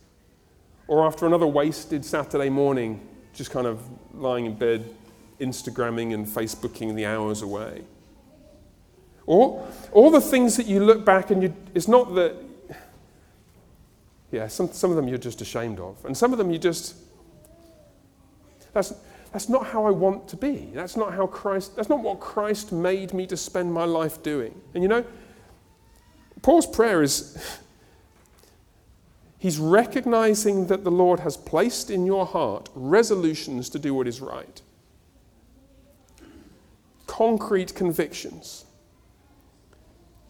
or 0.88 1.05
after 1.05 1.25
another 1.25 1.47
wasted 1.47 2.05
Saturday 2.05 2.49
morning, 2.49 3.05
just 3.33 3.51
kind 3.51 3.67
of 3.67 3.81
lying 4.13 4.45
in 4.45 4.55
bed, 4.55 4.95
Instagramming 5.39 6.13
and 6.13 6.25
Facebooking 6.25 6.95
the 6.95 7.05
hours 7.05 7.41
away. 7.41 7.83
Or 9.25 9.67
all 9.91 10.09
the 10.09 10.21
things 10.21 10.57
that 10.57 10.65
you 10.65 10.83
look 10.83 11.05
back 11.05 11.31
and 11.31 11.43
you, 11.43 11.53
it's 11.73 11.88
not 11.88 12.15
that, 12.15 12.35
yeah, 14.31 14.47
some, 14.47 14.71
some 14.71 14.89
of 14.89 14.95
them 14.95 15.07
you're 15.07 15.17
just 15.17 15.41
ashamed 15.41 15.79
of, 15.79 16.03
and 16.05 16.17
some 16.17 16.31
of 16.31 16.38
them 16.38 16.49
you 16.49 16.57
just, 16.57 16.95
that's, 18.73 18.93
that's 19.31 19.47
not 19.47 19.67
how 19.67 19.85
I 19.85 19.91
want 19.91 20.27
to 20.29 20.37
be. 20.37 20.71
That's 20.73 20.97
not 20.97 21.13
how 21.13 21.27
Christ, 21.27 21.75
that's 21.75 21.89
not 21.89 22.01
what 22.01 22.19
Christ 22.19 22.71
made 22.71 23.13
me 23.13 23.27
to 23.27 23.37
spend 23.37 23.71
my 23.73 23.85
life 23.85 24.23
doing. 24.23 24.59
And 24.73 24.81
you 24.83 24.89
know, 24.89 25.05
Paul's 26.41 26.65
prayer 26.65 27.03
is 27.03 27.37
he's 29.37 29.59
recognizing 29.59 30.67
that 30.67 30.83
the 30.83 30.91
Lord 30.91 31.19
has 31.19 31.37
placed 31.37 31.91
in 31.91 32.05
your 32.05 32.25
heart 32.25 32.69
resolutions 32.73 33.69
to 33.69 33.79
do 33.79 33.93
what 33.93 34.07
is 34.07 34.19
right, 34.19 34.61
concrete 37.05 37.75
convictions. 37.75 38.65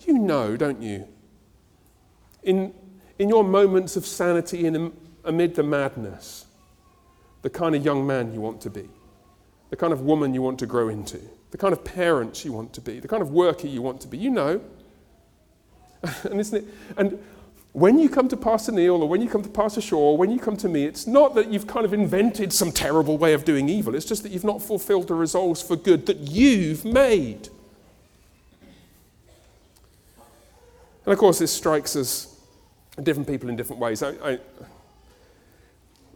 You 0.01 0.17
know, 0.17 0.57
don't 0.57 0.81
you? 0.81 1.07
In, 2.43 2.73
in 3.17 3.29
your 3.29 3.43
moments 3.43 3.95
of 3.95 4.05
sanity 4.05 4.65
in, 4.65 4.93
amid 5.25 5.55
the 5.55 5.63
madness, 5.63 6.45
the 7.41 7.49
kind 7.49 7.75
of 7.75 7.83
young 7.83 8.05
man 8.05 8.33
you 8.33 8.41
want 8.41 8.61
to 8.61 8.69
be, 8.69 8.89
the 9.69 9.75
kind 9.75 9.93
of 9.93 10.01
woman 10.01 10.33
you 10.33 10.41
want 10.41 10.59
to 10.59 10.65
grow 10.65 10.89
into, 10.89 11.19
the 11.51 11.57
kind 11.57 11.73
of 11.73 11.83
parent 11.83 12.43
you 12.43 12.51
want 12.51 12.73
to 12.73 12.81
be, 12.81 12.99
the 12.99 13.07
kind 13.07 13.21
of 13.21 13.31
worker 13.31 13.67
you 13.67 13.81
want 13.81 14.01
to 14.01 14.07
be. 14.07 14.17
You 14.17 14.31
know. 14.31 14.61
and, 16.23 16.39
isn't 16.39 16.63
it? 16.63 16.73
and 16.97 17.19
when 17.73 17.99
you 17.99 18.09
come 18.09 18.27
to 18.27 18.37
Pastor 18.37 18.71
Neil 18.71 19.03
or 19.03 19.07
when 19.07 19.21
you 19.21 19.29
come 19.29 19.43
to 19.43 19.49
Pastor 19.49 19.81
Shaw 19.81 19.97
or 19.97 20.17
when 20.17 20.31
you 20.31 20.39
come 20.39 20.57
to 20.57 20.67
me, 20.67 20.85
it's 20.85 21.05
not 21.05 21.35
that 21.35 21.51
you've 21.51 21.67
kind 21.67 21.85
of 21.85 21.93
invented 21.93 22.51
some 22.51 22.71
terrible 22.71 23.17
way 23.17 23.33
of 23.33 23.45
doing 23.45 23.69
evil. 23.69 23.93
It's 23.95 24.05
just 24.05 24.23
that 24.23 24.31
you've 24.31 24.43
not 24.43 24.61
fulfilled 24.61 25.07
the 25.07 25.13
resolves 25.13 25.61
for 25.61 25.75
good 25.75 26.07
that 26.07 26.17
you've 26.17 26.83
made. 26.83 27.49
And 31.05 31.13
of 31.13 31.19
course, 31.19 31.39
this 31.39 31.53
strikes 31.53 31.95
us 31.95 32.39
different 33.01 33.27
people 33.27 33.49
in 33.49 33.55
different 33.55 33.81
ways. 33.81 34.01
I, 34.03 34.09
I, 34.09 34.39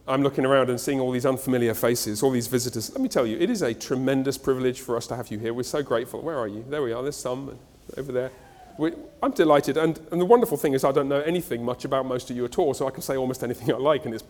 I'm 0.06 0.22
looking 0.22 0.44
around 0.44 0.68
and 0.68 0.78
seeing 0.78 1.00
all 1.00 1.10
these 1.10 1.24
unfamiliar 1.24 1.72
faces, 1.72 2.22
all 2.22 2.30
these 2.30 2.46
visitors. 2.46 2.90
Let 2.92 3.00
me 3.00 3.08
tell 3.08 3.26
you, 3.26 3.38
it 3.38 3.48
is 3.48 3.62
a 3.62 3.72
tremendous 3.72 4.36
privilege 4.36 4.80
for 4.80 4.96
us 4.96 5.06
to 5.06 5.16
have 5.16 5.30
you 5.30 5.38
here. 5.38 5.54
We're 5.54 5.62
so 5.62 5.82
grateful. 5.82 6.20
Where 6.20 6.38
are 6.38 6.48
you? 6.48 6.64
There 6.68 6.82
we 6.82 6.92
are. 6.92 7.02
There's 7.02 7.16
some 7.16 7.58
over 7.96 8.12
there. 8.12 8.30
We, 8.76 8.92
I'm 9.22 9.30
delighted. 9.30 9.78
And, 9.78 9.98
and 10.10 10.20
the 10.20 10.26
wonderful 10.26 10.58
thing 10.58 10.74
is, 10.74 10.84
I 10.84 10.92
don't 10.92 11.08
know 11.08 11.20
anything 11.20 11.64
much 11.64 11.86
about 11.86 12.04
most 12.04 12.30
of 12.30 12.36
you 12.36 12.44
at 12.44 12.58
all, 12.58 12.74
so 12.74 12.86
I 12.86 12.90
can 12.90 13.02
say 13.02 13.16
almost 13.16 13.42
anything 13.42 13.72
I 13.72 13.78
like. 13.78 14.04
And 14.04 14.14
it's, 14.14 14.24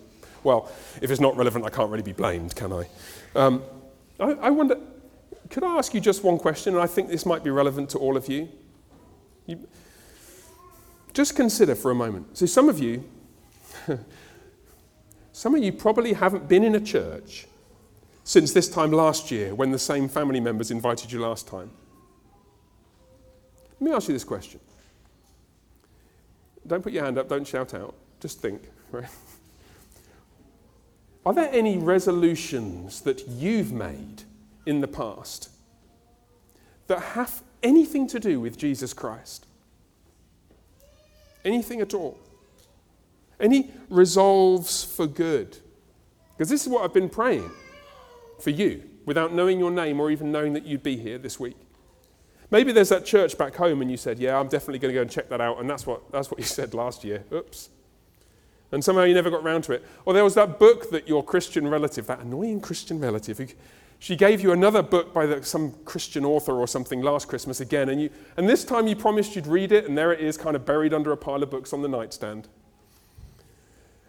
well, 0.45 0.71
if 1.03 1.11
it's 1.11 1.21
not 1.21 1.37
relevant, 1.37 1.65
I 1.65 1.71
can't 1.71 1.91
really 1.91 2.03
be 2.03 2.13
blamed, 2.13 2.55
can 2.55 2.73
I? 2.73 2.89
Um, 3.35 3.63
I, 4.21 4.33
I 4.33 4.51
wonder, 4.51 4.79
could 5.51 5.65
I 5.65 5.77
ask 5.77 5.93
you 5.93 6.01
just 6.01 6.23
one 6.23 6.39
question? 6.39 6.75
And 6.75 6.83
I 6.83 6.87
think 6.87 7.09
this 7.09 7.27
might 7.27 7.43
be 7.43 7.51
relevant 7.51 7.91
to 7.91 7.99
all 7.99 8.17
of 8.17 8.29
you. 8.29 8.49
you 9.47 9.67
just 11.15 11.35
consider 11.35 11.75
for 11.75 11.91
a 11.91 11.95
moment. 11.95 12.37
So, 12.37 12.47
some 12.47 12.69
of 12.69 12.79
you, 12.79 13.05
Some 15.35 15.57
of 15.57 15.65
you 15.65 15.73
probably 15.73 16.13
haven't 16.13 16.49
been 16.49 16.63
in 16.63 16.77
a 16.77 16.81
church 16.81 17.49
since 18.23 18.53
this 18.53 18.69
time 18.69 18.93
last 18.93 19.33
year 19.33 19.53
when 19.53 19.73
the 19.73 19.79
same 19.81 20.09
family 20.09 20.39
members 20.39 20.71
invited 20.71 21.11
you 21.11 21.19
last 21.19 21.49
time. 21.49 21.73
Let 23.73 23.81
me 23.81 23.93
ask 23.93 24.07
you 24.07 24.15
this 24.15 24.23
question. 24.23 24.61
Don't 26.65 26.83
put 26.83 26.93
your 26.93 27.05
hand 27.05 27.19
up, 27.19 27.29
don't 27.29 27.45
shout 27.45 27.75
out, 27.75 27.97
just 28.21 28.41
think, 28.41 28.63
right? 28.93 29.09
Are 31.27 31.35
there 31.35 31.51
any 31.51 31.79
resolutions 31.79 33.01
that 33.01 33.27
you've 33.27 33.73
made 33.73 34.23
in 34.67 34.81
the 34.83 34.89
past 34.89 35.51
that 36.87 37.01
have 37.01 37.43
anything 37.61 38.07
to 38.07 38.21
do 38.21 38.39
with 38.39 38.57
Jesus 38.57 38.93
Christ? 38.93 39.47
Anything 41.45 41.81
at 41.81 41.93
all? 41.93 42.21
Any 43.41 43.71
resolves 43.89 44.85
for 44.85 45.07
good? 45.07 45.59
Because 46.37 46.49
this 46.49 46.63
is 46.63 46.69
what 46.69 46.85
I've 46.85 46.95
been 46.95 47.09
praying 47.09 47.51
for 48.41 48.51
you 48.51 48.83
without 49.07 49.33
knowing 49.33 49.59
your 49.59 49.71
name 49.71 50.01
or 50.01 50.11
even 50.11 50.33
knowing 50.33 50.53
that 50.55 50.67
you'd 50.67 50.83
be 50.83 50.97
here 50.97 51.19
this 51.19 51.39
week. 51.39 51.57
Maybe 52.51 52.73
there's 52.73 52.89
that 52.91 53.05
church 53.05 53.37
back 53.37 53.57
home 53.57 53.83
and 53.83 53.91
you 53.91 53.97
said, 53.97 54.19
Yeah, 54.19 54.39
I'm 54.39 54.49
definitely 54.49 54.79
going 54.79 54.93
to 54.93 54.99
go 54.99 55.03
and 55.03 55.11
check 55.11 55.29
that 55.29 55.41
out. 55.41 55.61
And 55.61 55.69
that's 55.69 55.87
what, 55.87 56.11
that's 56.13 56.31
what 56.31 56.39
you 56.39 56.47
said 56.59 56.75
last 56.75 57.05
year. 57.05 57.25
Oops. 57.33 57.71
And 58.73 58.83
somehow 58.83 59.05
you 59.05 59.15
never 59.15 59.31
got 59.31 59.45
round 59.45 59.65
to 59.65 59.73
it. 59.73 59.85
Or 60.05 60.13
there 60.15 60.25
was 60.25 60.35
that 60.35 60.59
book 60.59 60.91
that 60.91 61.09
your 61.09 61.23
Christian 61.23 61.69
relative, 61.69 62.07
that 62.07 62.21
annoying 62.21 62.61
Christian 62.61 62.99
relative, 62.99 63.39
who, 63.39 63.47
she 63.99 64.17
gave 64.17 64.41
you 64.43 64.53
another 64.53 64.83
book 64.83 65.15
by 65.15 65.27
the, 65.27 65.43
some 65.43 65.73
Christian 65.85 66.25
author 66.25 66.53
or 66.53 66.67
something 66.67 67.01
last 67.01 67.29
Christmas 67.29 67.61
again. 67.61 67.89
And, 67.89 68.03
you, 68.03 68.11
and 68.37 68.49
this 68.49 68.65
time 68.65 68.87
you 68.87 68.97
promised 68.97 69.35
you'd 69.37 69.47
read 69.47 69.73
it, 69.73 69.87
and 69.87 69.97
there 69.97 70.13
it 70.13 70.21
is, 70.21 70.37
kind 70.37 70.57
of 70.57 70.67
buried 70.67 70.93
under 70.93 71.13
a 71.13 71.17
pile 71.17 71.43
of 71.43 71.51
books 71.51 71.73
on 71.73 71.83
the 71.83 71.89
nightstand. 71.89 72.49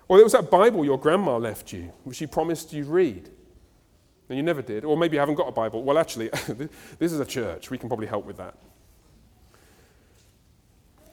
Or 0.08 0.18
there 0.18 0.26
was 0.26 0.34
that 0.34 0.52
Bible 0.52 0.86
your 0.86 1.00
grandma 1.00 1.38
left 1.38 1.74
you, 1.74 1.92
which 2.04 2.18
she 2.18 2.28
promised 2.28 2.74
you'd 2.74 2.88
read, 2.88 3.30
and 4.30 4.38
you 4.38 4.44
never 4.44 4.62
did. 4.62 4.86
Or 4.86 4.98
maybe 4.98 5.16
you 5.16 5.20
haven't 5.20 5.36
got 5.36 5.48
a 5.48 5.52
Bible. 5.52 5.84
Well, 5.84 5.98
actually, 5.98 6.30
this 7.00 7.12
is 7.12 7.20
a 7.20 7.26
church. 7.26 7.72
We 7.72 7.78
can 7.78 7.90
probably 7.90 8.08
help 8.08 8.26
with 8.26 8.38
that. 8.38 8.56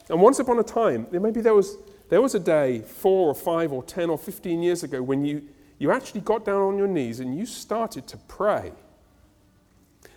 And 0.09 0.21
once 0.21 0.39
upon 0.39 0.59
a 0.59 0.63
time, 0.63 1.07
maybe 1.11 1.41
there 1.41 1.53
was, 1.53 1.77
there 2.09 2.21
was 2.21 2.35
a 2.35 2.39
day, 2.39 2.81
four 2.81 3.29
or 3.29 3.35
five 3.35 3.71
or 3.71 3.83
ten 3.83 4.09
or 4.09 4.17
fifteen 4.17 4.61
years 4.61 4.83
ago, 4.83 5.01
when 5.01 5.25
you, 5.25 5.43
you 5.79 5.91
actually 5.91 6.21
got 6.21 6.45
down 6.45 6.61
on 6.61 6.77
your 6.77 6.87
knees 6.87 7.19
and 7.19 7.37
you 7.37 7.45
started 7.45 8.05
to 8.07 8.17
pray. 8.17 8.73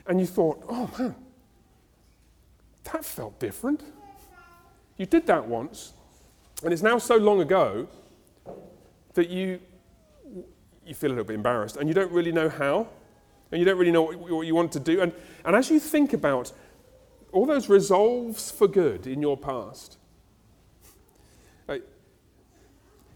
And 0.06 0.20
you 0.20 0.26
thought, 0.26 0.62
oh 0.68 0.90
man, 0.98 1.14
that 2.84 3.04
felt 3.04 3.38
different. 3.38 3.82
You 4.96 5.06
did 5.06 5.26
that 5.26 5.46
once, 5.46 5.92
and 6.62 6.72
it's 6.72 6.82
now 6.82 6.98
so 6.98 7.16
long 7.16 7.40
ago 7.40 7.88
that 9.16 9.28
you, 9.28 9.60
you 10.86 10.94
feel 10.94 11.10
a 11.10 11.12
little 11.12 11.24
bit 11.24 11.34
embarrassed 11.34 11.76
and 11.76 11.88
you 11.88 11.94
don't 11.94 12.12
really 12.12 12.32
know 12.32 12.48
how 12.48 12.88
and 13.50 13.58
you 13.58 13.64
don't 13.64 13.78
really 13.78 13.92
know 13.92 14.02
what, 14.02 14.18
what 14.18 14.46
you 14.46 14.54
want 14.54 14.72
to 14.72 14.80
do. 14.80 15.02
And, 15.02 15.12
and 15.44 15.54
as 15.54 15.70
you 15.70 15.80
think 15.80 16.12
about 16.12 16.52
all 17.32 17.44
those 17.44 17.68
resolves 17.68 18.50
for 18.50 18.68
good 18.68 19.06
in 19.06 19.20
your 19.20 19.36
past, 19.36 19.98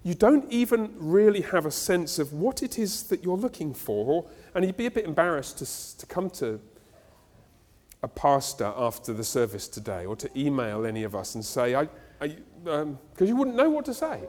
you 0.03 0.15
don't 0.15 0.51
even 0.51 0.95
really 0.97 1.43
have 1.43 1.67
a 1.67 1.71
sense 1.71 2.19
of 2.19 2.33
what 2.33 2.63
it 2.63 2.79
is 2.79 3.03
that 3.05 3.23
you're 3.23 3.37
looking 3.37 3.75
for, 3.75 4.27
and 4.55 4.65
you'd 4.65 4.77
be 4.77 4.87
a 4.87 4.91
bit 4.91 5.05
embarrassed 5.05 5.59
to, 5.59 5.99
to 5.99 6.07
come 6.07 6.31
to 6.31 6.59
a 8.03 8.09
pastor 8.09 8.73
after 8.77 9.13
the 9.13 9.25
service 9.25 9.69
today 9.69 10.07
or 10.07 10.17
to 10.17 10.31
email 10.39 10.87
any 10.87 11.03
of 11.03 11.15
us 11.15 11.35
and 11.35 11.45
say, 11.45 11.75
I, 11.75 11.89
because 12.19 12.83
um, 12.83 12.99
you 13.21 13.37
wouldn't 13.37 13.57
know 13.57 13.69
what 13.69 13.85
to 13.87 13.95
say. 13.95 14.23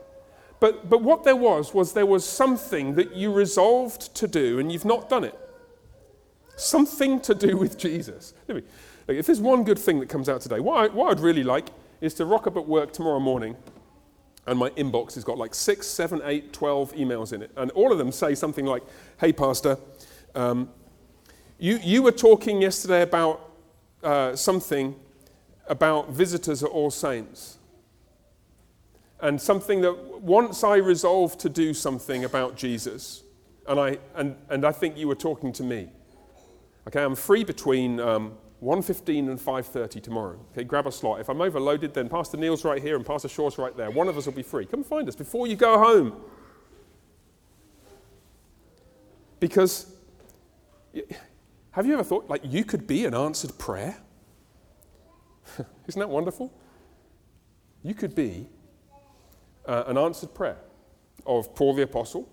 But, 0.62 0.88
but 0.88 1.02
what 1.02 1.24
there 1.24 1.34
was, 1.34 1.74
was 1.74 1.92
there 1.92 2.06
was 2.06 2.24
something 2.24 2.94
that 2.94 3.16
you 3.16 3.32
resolved 3.32 4.14
to 4.14 4.28
do 4.28 4.60
and 4.60 4.70
you've 4.70 4.84
not 4.84 5.08
done 5.08 5.24
it. 5.24 5.36
Something 6.56 7.18
to 7.22 7.34
do 7.34 7.56
with 7.56 7.76
Jesus. 7.76 8.32
If 9.08 9.26
there's 9.26 9.40
one 9.40 9.64
good 9.64 9.76
thing 9.80 9.98
that 9.98 10.08
comes 10.08 10.28
out 10.28 10.40
today, 10.40 10.60
what, 10.60 10.76
I, 10.76 10.94
what 10.94 11.10
I'd 11.10 11.18
really 11.18 11.42
like 11.42 11.70
is 12.00 12.14
to 12.14 12.26
rock 12.26 12.46
up 12.46 12.56
at 12.56 12.64
work 12.64 12.92
tomorrow 12.92 13.18
morning 13.18 13.56
and 14.46 14.56
my 14.56 14.70
inbox 14.70 15.14
has 15.16 15.24
got 15.24 15.36
like 15.36 15.52
six, 15.52 15.88
seven, 15.88 16.20
eight, 16.24 16.52
twelve 16.52 16.92
emails 16.92 17.32
in 17.32 17.42
it. 17.42 17.50
And 17.56 17.72
all 17.72 17.90
of 17.90 17.98
them 17.98 18.12
say 18.12 18.36
something 18.36 18.64
like, 18.64 18.84
Hey, 19.18 19.32
Pastor, 19.32 19.78
um, 20.36 20.68
you, 21.58 21.80
you 21.82 22.04
were 22.04 22.12
talking 22.12 22.62
yesterday 22.62 23.02
about 23.02 23.50
uh, 24.04 24.36
something 24.36 24.94
about 25.66 26.10
visitors 26.10 26.62
at 26.62 26.70
All 26.70 26.92
Saints. 26.92 27.58
And 29.22 29.40
something 29.40 29.80
that 29.82 30.20
once 30.20 30.64
I 30.64 30.76
resolved 30.76 31.38
to 31.40 31.48
do 31.48 31.72
something 31.72 32.24
about 32.24 32.56
Jesus, 32.56 33.22
and 33.68 33.78
I, 33.78 33.98
and, 34.16 34.36
and 34.50 34.64
I 34.64 34.72
think 34.72 34.98
you 34.98 35.06
were 35.06 35.14
talking 35.14 35.52
to 35.54 35.62
me. 35.62 35.88
Okay, 36.88 37.02
I'm 37.02 37.14
free 37.14 37.44
between 37.44 38.00
um, 38.00 38.34
1.15 38.62 39.30
and 39.30 39.38
5.30 39.38 40.02
tomorrow. 40.02 40.38
Okay, 40.52 40.64
grab 40.64 40.88
a 40.88 40.92
slot. 40.92 41.20
If 41.20 41.28
I'm 41.28 41.40
overloaded, 41.40 41.94
then 41.94 42.08
Pastor 42.08 42.36
Neil's 42.36 42.64
right 42.64 42.82
here 42.82 42.96
and 42.96 43.06
Pastor 43.06 43.28
Shaw's 43.28 43.58
right 43.58 43.76
there. 43.76 43.90
One 43.92 44.08
of 44.08 44.18
us 44.18 44.26
will 44.26 44.32
be 44.32 44.42
free. 44.42 44.66
Come 44.66 44.82
find 44.82 45.08
us 45.08 45.14
before 45.14 45.46
you 45.46 45.54
go 45.54 45.78
home. 45.78 46.20
Because 49.38 49.94
have 51.70 51.86
you 51.86 51.94
ever 51.94 52.04
thought, 52.04 52.28
like, 52.28 52.42
you 52.44 52.64
could 52.64 52.86
be 52.86 53.04
an 53.04 53.14
answered 53.14 53.56
prayer? 53.58 53.96
Isn't 55.86 56.00
that 56.00 56.08
wonderful? 56.08 56.52
You 57.82 57.94
could 57.94 58.14
be 58.14 58.48
uh, 59.66 59.84
an 59.86 59.98
answered 59.98 60.34
prayer 60.34 60.58
of 61.26 61.54
Paul 61.54 61.74
the 61.74 61.82
Apostle, 61.82 62.28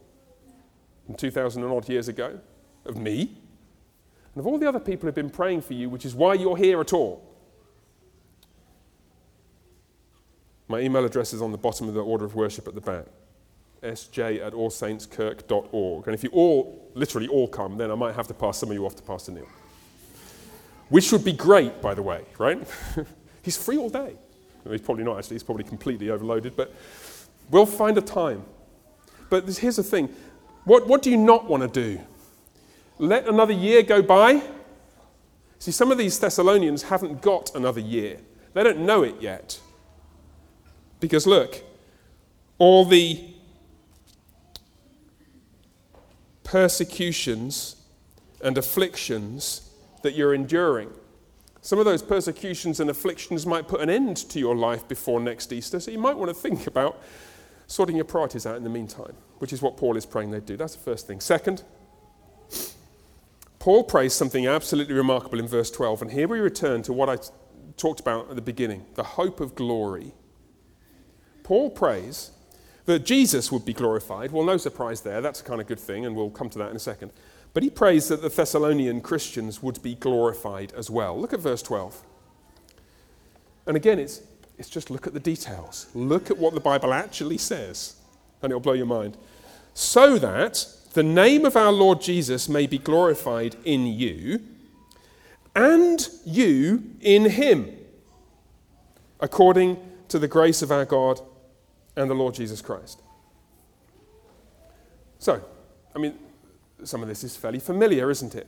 from 1.05 1.15
2,000 1.15 1.63
and 1.63 1.71
odd 1.71 1.87
years 1.89 2.07
ago, 2.07 2.39
of 2.85 2.97
me, 2.97 3.37
and 4.33 4.39
of 4.39 4.47
all 4.47 4.57
the 4.57 4.67
other 4.67 4.79
people 4.79 5.07
who've 5.07 5.15
been 5.15 5.29
praying 5.29 5.61
for 5.61 5.73
you, 5.73 5.89
which 5.89 6.05
is 6.05 6.15
why 6.15 6.33
you're 6.33 6.57
here 6.57 6.79
at 6.79 6.93
all. 6.93 7.25
My 10.67 10.79
email 10.79 11.03
address 11.03 11.33
is 11.33 11.41
on 11.41 11.51
the 11.51 11.57
bottom 11.57 11.87
of 11.87 11.95
the 11.95 12.03
order 12.03 12.25
of 12.25 12.35
worship 12.35 12.67
at 12.67 12.75
the 12.75 12.81
back 12.81 13.05
sj 13.83 14.45
at 14.45 14.53
allsaintskirk.org. 14.53 16.07
And 16.07 16.13
if 16.13 16.23
you 16.23 16.29
all, 16.31 16.91
literally 16.93 17.27
all 17.27 17.47
come, 17.47 17.77
then 17.77 17.91
I 17.91 17.95
might 17.95 18.15
have 18.15 18.27
to 18.27 18.33
pass 18.33 18.57
some 18.57 18.69
of 18.69 18.75
you 18.75 18.85
off 18.85 18.95
to 18.95 19.03
Pastor 19.03 19.31
Neil. 19.31 19.47
Which 20.89 21.11
would 21.11 21.23
be 21.23 21.33
great, 21.33 21.81
by 21.81 21.93
the 21.93 22.01
way, 22.01 22.25
right? 22.37 22.59
he's 23.43 23.57
free 23.57 23.77
all 23.77 23.89
day. 23.89 24.15
He's 24.69 24.81
probably 24.81 25.03
not 25.03 25.17
actually, 25.17 25.35
he's 25.35 25.43
probably 25.43 25.63
completely 25.63 26.09
overloaded, 26.09 26.55
but 26.55 26.73
we'll 27.49 27.65
find 27.65 27.97
a 27.97 28.01
time. 28.01 28.43
But 29.29 29.47
here's 29.57 29.75
the 29.75 29.83
thing 29.83 30.13
what, 30.65 30.87
what 30.87 31.01
do 31.01 31.09
you 31.09 31.17
not 31.17 31.45
want 31.45 31.63
to 31.63 31.69
do? 31.69 32.01
Let 32.97 33.27
another 33.27 33.53
year 33.53 33.81
go 33.81 34.01
by? 34.01 34.43
See, 35.59 35.71
some 35.71 35.91
of 35.91 35.97
these 35.97 36.17
Thessalonians 36.19 36.83
haven't 36.83 37.21
got 37.21 37.55
another 37.55 37.81
year, 37.81 38.19
they 38.53 38.63
don't 38.63 38.79
know 38.79 39.03
it 39.03 39.15
yet. 39.21 39.59
Because 40.99 41.25
look, 41.25 41.63
all 42.57 42.83
the 42.83 43.33
persecutions 46.43 47.75
and 48.41 48.57
afflictions 48.57 49.69
that 50.01 50.15
you're 50.15 50.33
enduring. 50.33 50.89
Some 51.61 51.77
of 51.77 51.85
those 51.85 52.01
persecutions 52.01 52.79
and 52.79 52.89
afflictions 52.89 53.45
might 53.45 53.67
put 53.67 53.81
an 53.81 53.89
end 53.89 54.17
to 54.29 54.39
your 54.39 54.55
life 54.55 54.87
before 54.87 55.19
next 55.19 55.51
Easter, 55.51 55.79
so 55.79 55.91
you 55.91 55.99
might 55.99 56.17
want 56.17 56.29
to 56.29 56.33
think 56.33 56.67
about 56.67 57.01
sorting 57.69 57.95
your 57.95 58.05
priorities 58.05 58.47
out 58.47 58.57
in 58.57 58.63
the 58.63 58.69
meantime, 58.69 59.13
which 59.37 59.53
is 59.53 59.61
what 59.61 59.77
Paul 59.77 59.95
is 59.95 60.05
praying 60.05 60.31
they 60.31 60.39
do. 60.39 60.57
That's 60.57 60.75
the 60.75 60.81
first 60.81 61.05
thing. 61.05 61.19
Second, 61.19 61.63
Paul 63.59 63.83
prays 63.83 64.13
something 64.13 64.47
absolutely 64.47 64.95
remarkable 64.95 65.39
in 65.39 65.47
verse 65.47 65.69
12, 65.69 66.01
and 66.01 66.11
here 66.11 66.27
we 66.27 66.39
return 66.39 66.81
to 66.83 66.93
what 66.93 67.09
I 67.09 67.17
talked 67.77 67.99
about 67.99 68.29
at 68.29 68.35
the 68.35 68.41
beginning 68.41 68.85
the 68.95 69.03
hope 69.03 69.39
of 69.39 69.53
glory. 69.53 70.13
Paul 71.43 71.69
prays 71.69 72.31
that 72.85 73.05
Jesus 73.05 73.51
would 73.51 73.65
be 73.65 73.73
glorified. 73.73 74.31
Well, 74.31 74.43
no 74.43 74.57
surprise 74.57 75.01
there. 75.01 75.21
That's 75.21 75.41
a 75.41 75.43
kind 75.43 75.61
of 75.61 75.67
good 75.67 75.79
thing, 75.79 76.07
and 76.07 76.15
we'll 76.15 76.31
come 76.31 76.49
to 76.49 76.57
that 76.57 76.71
in 76.71 76.75
a 76.75 76.79
second. 76.79 77.11
But 77.53 77.61
he 77.61 77.69
prays 77.69 78.07
that 78.07 78.23
the 78.23 78.29
Thessalonian 78.29 79.01
Christians 79.01 79.61
would 79.61 79.81
be 79.83 79.93
glorified 79.93 80.73
as 80.73 80.89
well. 80.89 81.19
Look 81.19 81.33
at 81.33 81.39
verse 81.39 81.61
12. 81.61 82.03
And 83.67 83.77
again, 83.77 83.99
it's, 83.99 84.21
it's 84.59 84.69
just 84.69 84.91
look 84.91 85.07
at 85.07 85.13
the 85.13 85.19
details. 85.19 85.87
Look 85.95 86.29
at 86.29 86.37
what 86.37 86.53
the 86.53 86.59
Bible 86.59 86.93
actually 86.93 87.37
says, 87.39 87.95
and 88.41 88.51
it'll 88.51 88.59
blow 88.59 88.73
your 88.73 88.85
mind. 88.85 89.17
So 89.73 90.19
that 90.19 90.67
the 90.93 91.03
name 91.03 91.45
of 91.45 91.55
our 91.55 91.71
Lord 91.71 92.01
Jesus 92.01 92.49
may 92.49 92.67
be 92.67 92.77
glorified 92.77 93.55
in 93.63 93.87
you, 93.87 94.41
and 95.55 96.07
you 96.25 96.83
in 97.01 97.25
him, 97.25 97.75
according 99.19 99.77
to 100.09 100.19
the 100.19 100.27
grace 100.27 100.61
of 100.61 100.71
our 100.71 100.85
God 100.85 101.21
and 101.95 102.09
the 102.09 102.15
Lord 102.15 102.33
Jesus 102.33 102.61
Christ. 102.61 103.01
So, 105.19 105.43
I 105.95 105.99
mean, 105.99 106.17
some 106.83 107.01
of 107.01 107.07
this 107.07 107.23
is 107.23 107.35
fairly 107.35 107.59
familiar, 107.59 108.09
isn't 108.09 108.35
it? 108.35 108.47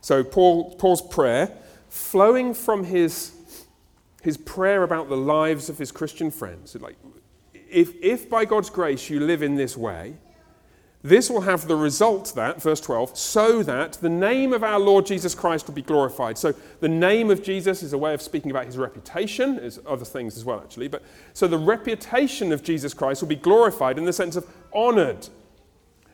So, 0.00 0.24
Paul, 0.24 0.74
Paul's 0.76 1.02
prayer, 1.02 1.52
flowing 1.88 2.54
from 2.54 2.84
his, 2.84 3.32
his 4.26 4.36
prayer 4.36 4.82
about 4.82 5.08
the 5.08 5.16
lives 5.16 5.68
of 5.68 5.78
his 5.78 5.92
Christian 5.92 6.32
friends, 6.32 6.74
like, 6.74 6.96
if, 7.70 7.94
if 8.02 8.28
by 8.28 8.44
God's 8.44 8.70
grace 8.70 9.08
you 9.08 9.20
live 9.20 9.40
in 9.40 9.54
this 9.54 9.76
way, 9.76 10.16
this 11.04 11.30
will 11.30 11.42
have 11.42 11.68
the 11.68 11.76
result 11.76 12.32
that, 12.34 12.60
verse 12.60 12.80
12, 12.80 13.16
so 13.16 13.62
that 13.62 13.92
the 13.92 14.08
name 14.08 14.52
of 14.52 14.64
our 14.64 14.80
Lord 14.80 15.06
Jesus 15.06 15.32
Christ 15.32 15.68
will 15.68 15.74
be 15.74 15.82
glorified. 15.82 16.36
So 16.36 16.52
the 16.80 16.88
name 16.88 17.30
of 17.30 17.44
Jesus 17.44 17.84
is 17.84 17.92
a 17.92 17.98
way 17.98 18.14
of 18.14 18.20
speaking 18.20 18.50
about 18.50 18.66
his 18.66 18.76
reputation, 18.76 19.56
there's 19.56 19.78
other 19.86 20.04
things 20.04 20.36
as 20.36 20.44
well, 20.44 20.58
actually. 20.58 20.88
But 20.88 21.04
so 21.32 21.46
the 21.46 21.58
reputation 21.58 22.52
of 22.52 22.64
Jesus 22.64 22.92
Christ 22.92 23.22
will 23.22 23.28
be 23.28 23.36
glorified 23.36 23.96
in 23.96 24.06
the 24.06 24.12
sense 24.12 24.34
of 24.34 24.44
honored, 24.72 25.28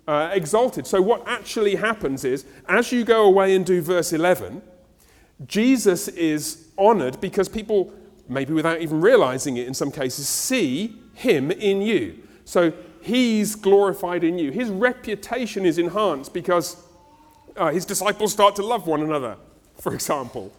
uh, 0.06 0.28
exalted. 0.34 0.86
So 0.86 1.00
what 1.00 1.26
actually 1.26 1.76
happens 1.76 2.26
is, 2.26 2.44
as 2.68 2.92
you 2.92 3.04
go 3.04 3.24
away 3.24 3.56
and 3.56 3.64
do 3.64 3.80
verse 3.80 4.12
11, 4.12 4.60
Jesus 5.46 6.08
is 6.08 6.68
honored 6.78 7.20
because 7.20 7.48
people, 7.48 7.92
maybe 8.28 8.52
without 8.52 8.80
even 8.80 9.00
realizing 9.00 9.56
it 9.56 9.66
in 9.66 9.74
some 9.74 9.90
cases, 9.90 10.28
see 10.28 10.96
him 11.14 11.50
in 11.50 11.82
you. 11.82 12.18
So 12.44 12.72
he's 13.00 13.54
glorified 13.54 14.24
in 14.24 14.38
you. 14.38 14.50
His 14.50 14.68
reputation 14.70 15.66
is 15.66 15.78
enhanced 15.78 16.32
because 16.32 16.76
uh, 17.56 17.70
his 17.70 17.84
disciples 17.84 18.32
start 18.32 18.56
to 18.56 18.62
love 18.62 18.86
one 18.86 19.02
another, 19.02 19.36
for 19.78 19.94
example, 19.94 20.52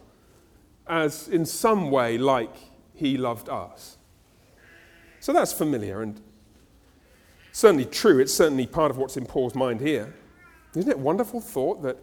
as 0.86 1.28
in 1.28 1.44
some 1.46 1.90
way 1.90 2.18
like 2.18 2.54
he 2.94 3.16
loved 3.16 3.48
us. 3.48 3.96
So 5.20 5.32
that's 5.32 5.52
familiar 5.52 6.02
and 6.02 6.20
certainly 7.52 7.86
true. 7.86 8.18
It's 8.18 8.34
certainly 8.34 8.66
part 8.66 8.90
of 8.90 8.98
what's 8.98 9.16
in 9.16 9.26
Paul's 9.26 9.54
mind 9.54 9.80
here. 9.80 10.14
Isn't 10.76 10.90
it 10.90 10.96
a 10.96 10.98
wonderful 10.98 11.40
thought 11.40 11.82
that 11.82 11.96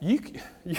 you, 0.00 0.20
you, 0.64 0.76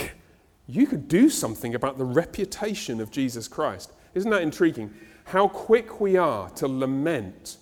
you 0.67 0.86
could 0.86 1.08
do 1.08 1.30
something 1.30 1.75
about 1.75 1.97
the 1.97 2.06
reputation 2.06 2.99
of 3.01 3.12
Jesus 3.12 3.47
Christ? 3.47 3.91
Isn't 4.13 4.32
that 4.32 4.41
intriguing? 4.41 4.93
How 5.25 5.47
quick 5.47 5.99
we 5.99 6.17
are 6.17 6.49
to 6.51 6.67
lament 6.67 7.58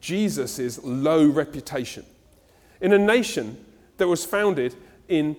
Jesus' 0.00 0.82
low 0.82 1.26
reputation. 1.26 2.04
In 2.80 2.92
a 2.92 2.98
nation 2.98 3.64
that 3.98 4.08
was 4.08 4.24
founded 4.24 4.74
in 5.08 5.36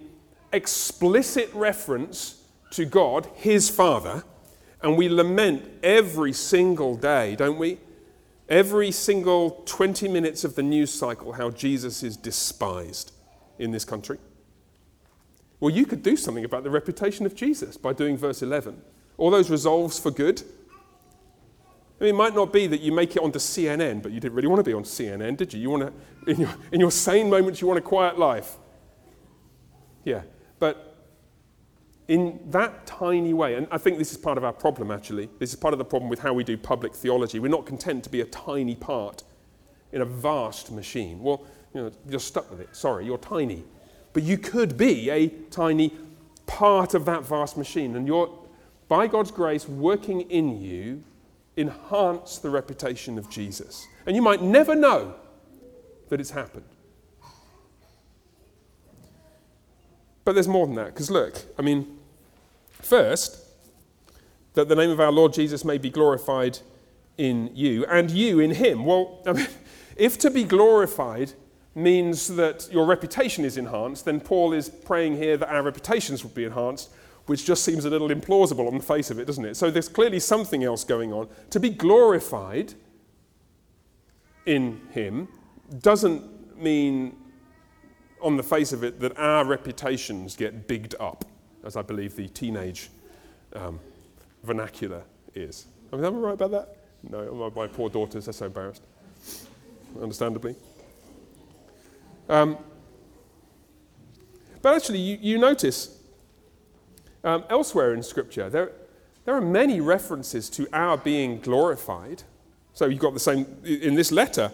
explicit 0.52 1.50
reference 1.54 2.44
to 2.72 2.86
God, 2.86 3.28
his 3.36 3.70
Father, 3.70 4.24
and 4.82 4.98
we 4.98 5.10
lament 5.10 5.64
every 5.82 6.34
single 6.34 6.96
day, 6.96 7.36
don't 7.36 7.58
we? 7.58 7.80
Every 8.50 8.92
single 8.92 9.64
20 9.66 10.08
minutes 10.08 10.44
of 10.44 10.56
the 10.56 10.64
news 10.64 10.94
cycle 10.94 11.34
how 11.34 11.50
Jesus 11.50 12.04
is 12.04 12.18
despised 12.18 13.12
in 13.58 13.72
this 13.72 13.86
country. 13.86 14.18
Well, 15.64 15.74
you 15.74 15.86
could 15.86 16.04
do 16.04 16.18
something 16.18 16.44
about 16.44 16.66
the 16.66 16.70
reputation 16.70 17.26
of 17.26 17.36
Jesus 17.36 17.78
by 17.78 17.94
doing 17.94 18.18
verse 18.18 18.42
11. 18.42 18.82
All 19.16 19.32
those 19.32 19.50
resolves 19.50 19.98
for 19.98 20.12
good, 20.12 20.44
I 22.02 22.04
mean, 22.04 22.16
it 22.16 22.18
might 22.18 22.36
not 22.36 22.52
be 22.52 22.68
that 22.68 22.82
you 22.82 22.92
make 22.92 23.16
it 23.16 23.24
onto 23.24 23.40
CNN, 23.40 24.04
but 24.04 24.12
you 24.12 24.20
didn't 24.20 24.34
really 24.34 24.50
want 24.50 24.60
to 24.60 24.70
be 24.70 24.74
on 24.74 24.84
CNN, 24.84 25.38
did 25.38 25.54
you? 25.54 25.62
You 25.62 25.70
want 25.70 25.84
to, 25.84 26.30
in 26.30 26.42
your, 26.42 26.50
in 26.74 26.82
your 26.82 26.92
sane 26.92 27.30
moments, 27.30 27.62
you 27.62 27.68
want 27.68 27.78
a 27.78 27.82
quiet 27.82 28.20
life. 28.20 28.58
Yeah, 30.04 30.24
but 30.60 30.98
in 32.10 32.42
that 32.48 32.86
tiny 32.86 33.34
way, 33.34 33.56
and 33.56 33.66
I 33.72 33.78
think 33.78 34.00
this 34.00 34.12
is 34.12 34.18
part 34.18 34.38
of 34.38 34.44
our 34.44 34.52
problem 34.52 34.92
actually, 34.92 35.30
this 35.40 35.52
is 35.52 35.56
part 35.56 35.74
of 35.74 35.78
the 35.78 35.86
problem 35.86 36.10
with 36.10 36.20
how 36.20 36.34
we 36.34 36.44
do 36.44 36.58
public 36.58 36.94
theology. 36.94 37.40
We're 37.40 37.48
not 37.48 37.66
content 37.66 38.04
to 38.04 38.10
be 38.10 38.20
a 38.20 38.26
tiny 38.26 38.76
part 38.76 39.24
in 39.94 40.02
a 40.02 40.06
vast 40.06 40.74
machine. 40.74 41.24
Well, 41.24 41.46
you 41.74 41.84
know, 41.84 41.92
you're 42.10 42.20
stuck 42.20 42.52
with 42.52 42.60
it. 42.60 42.76
Sorry, 42.76 43.06
you're 43.06 43.18
tiny. 43.18 43.64
But 44.14 44.24
you 44.24 44.38
could 44.38 44.78
be 44.78 45.10
a 45.10 45.28
tiny 45.50 45.94
part 46.46 46.94
of 46.94 47.06
that 47.06 47.26
vast 47.26 47.58
machine. 47.58 47.96
And 47.96 48.08
you're, 48.08 48.30
by 48.88 49.08
God's 49.08 49.32
grace, 49.32 49.68
working 49.68 50.22
in 50.22 50.62
you, 50.62 51.04
enhance 51.58 52.38
the 52.38 52.50
reputation 52.50 53.18
of 53.18 53.30
Jesus. 53.30 53.88
And 54.06 54.16
you 54.16 54.22
might 54.22 54.42
never 54.42 54.76
know 54.76 55.16
that 56.10 56.20
it's 56.20 56.32
happened. 56.32 56.66
But 60.26 60.34
there's 60.34 60.48
more 60.48 60.66
than 60.66 60.76
that, 60.76 60.88
because 60.88 61.12
look, 61.12 61.42
I 61.60 61.62
mean, 61.62 61.98
first, 62.70 63.44
that 64.54 64.70
the 64.70 64.76
name 64.76 64.90
of 64.90 65.00
our 65.00 65.12
Lord 65.12 65.34
Jesus 65.34 65.66
may 65.66 65.78
be 65.78 65.90
glorified 65.90 66.60
in 67.18 67.52
you, 67.54 67.86
and 67.86 68.10
you 68.10 68.40
in 68.40 68.52
him. 68.52 68.86
Well, 68.86 69.22
I 69.26 69.34
mean, 69.34 69.48
if 69.98 70.18
to 70.20 70.32
be 70.32 70.44
glorified 70.44 71.34
means 71.76 72.28
that 72.36 72.68
your 72.72 72.86
reputation 72.86 73.46
is 73.46 73.58
enhanced, 73.58 74.06
then 74.06 74.20
Paul 74.20 74.54
is 74.54 74.70
praying 74.70 75.18
here 75.18 75.38
that 75.38 75.50
our 75.50 75.64
reputations 75.64 76.24
would 76.24 76.36
be 76.36 76.46
enhanced, 76.46 76.92
which 77.26 77.46
just 77.46 77.64
seems 77.64 77.86
a 77.86 77.90
little 77.90 78.10
implausible 78.10 78.68
on 78.68 78.78
the 78.78 78.84
face 78.84 79.10
of 79.10 79.18
it, 79.18 79.26
doesn't 79.26 79.46
it? 79.46 79.56
So 79.56 79.72
there's 79.72 79.90
clearly 79.90 80.20
something 80.20 80.64
else 80.64 80.84
going 80.84 81.12
on. 81.14 81.28
To 81.52 81.60
be 81.60 81.70
glorified 81.70 82.74
in 84.46 84.82
him 84.92 85.28
doesn't 85.82 86.58
mean 86.62 87.18
on 88.22 88.38
the 88.38 88.44
face 88.44 88.72
of 88.72 88.84
it 88.84 89.00
that 89.00 89.18
our 89.18 89.46
reputations 89.46 90.36
get 90.36 90.68
bigged 90.68 90.96
up, 91.00 91.26
as 91.64 91.76
I 91.76 91.82
believe 91.82 92.16
the 92.16 92.28
teenage 92.28 92.90
um, 93.56 93.80
vernacular 94.44 95.04
is. 95.34 95.66
Am 95.92 96.04
I 96.04 96.10
right 96.10 96.34
about 96.34 96.52
that? 96.52 96.78
No, 97.10 97.34
my, 97.34 97.64
my 97.64 97.68
poor 97.68 97.90
daughters 97.90 98.28
are 98.28 98.34
so 98.34 98.46
embarrassed, 98.46 98.84
understandably. 100.02 100.56
Um, 102.30 102.58
but 104.62 104.76
actually, 104.76 105.00
you, 105.00 105.18
you 105.22 105.38
notice 105.38 106.00
um, 107.24 107.44
elsewhere 107.50 107.94
in 107.94 108.04
Scripture, 108.04 108.50
there, 108.50 108.72
there 109.26 109.36
are 109.36 109.42
many 109.42 109.82
references 109.82 110.50
to 110.52 110.68
our 110.74 110.98
being 110.98 111.40
glorified. 111.40 112.24
So 112.74 112.86
you've 112.86 113.00
got 113.00 113.14
the 113.14 113.20
same 113.20 113.46
in 113.64 113.96
this 113.96 114.12
letter, 114.12 114.52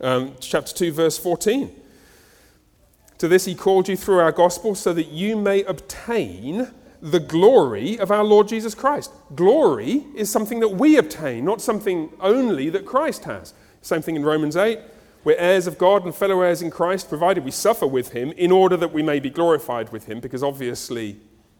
um, 0.00 0.34
chapter 0.40 0.72
2, 0.72 0.92
verse 0.92 1.18
14. 1.18 1.70
To 3.18 3.28
this 3.28 3.46
he 3.46 3.54
called 3.54 3.88
you 3.88 3.96
through 3.96 4.18
our 4.18 4.32
gospel 4.32 4.74
so 4.74 4.92
that 4.92 5.08
you 5.08 5.36
may 5.36 5.64
obtain 5.64 6.68
the 7.00 7.20
glory 7.20 7.98
of 7.98 8.10
our 8.10 8.24
Lord 8.24 8.48
Jesus 8.48 8.74
Christ. 8.74 9.10
Glory 9.34 10.04
is 10.14 10.30
something 10.30 10.60
that 10.60 10.68
we 10.68 10.96
obtain, 10.96 11.44
not 11.44 11.60
something 11.60 12.10
only 12.20 12.70
that 12.70 12.84
Christ 12.84 13.24
has. 13.24 13.54
Same 13.82 14.02
thing 14.02 14.16
in 14.16 14.24
Romans 14.24 14.56
8. 14.56 14.78
We're 15.26 15.34
heirs 15.38 15.66
of 15.66 15.76
God 15.76 16.04
and 16.04 16.14
fellow 16.14 16.42
heirs 16.42 16.62
in 16.62 16.70
Christ, 16.70 17.08
provided 17.08 17.44
we 17.44 17.50
suffer 17.50 17.84
with 17.84 18.12
him 18.12 18.30
in 18.36 18.52
order 18.52 18.76
that 18.76 18.92
we 18.92 19.02
may 19.02 19.18
be 19.18 19.28
glorified 19.28 19.90
with 19.90 20.06
him, 20.06 20.20
because 20.20 20.44
obviously, 20.44 21.16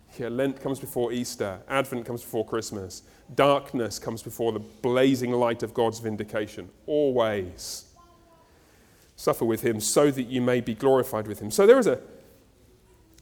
here, 0.09 0.31
Lent 0.31 0.61
comes 0.61 0.79
before 0.79 1.12
Easter, 1.12 1.59
Advent 1.66 2.07
comes 2.07 2.22
before 2.22 2.46
Christmas, 2.46 3.02
darkness 3.35 3.98
comes 3.98 4.22
before 4.22 4.52
the 4.52 4.61
blazing 4.61 5.33
light 5.33 5.64
of 5.64 5.74
God's 5.74 5.98
vindication. 5.98 6.68
Always 6.87 7.87
suffer 9.16 9.44
with 9.44 9.62
him 9.62 9.81
so 9.81 10.12
that 10.12 10.29
you 10.29 10.40
may 10.40 10.61
be 10.61 10.76
glorified 10.76 11.26
with 11.26 11.40
him. 11.40 11.50
So 11.50 11.66
there 11.66 11.81
is 11.81 11.88
a, 11.88 11.98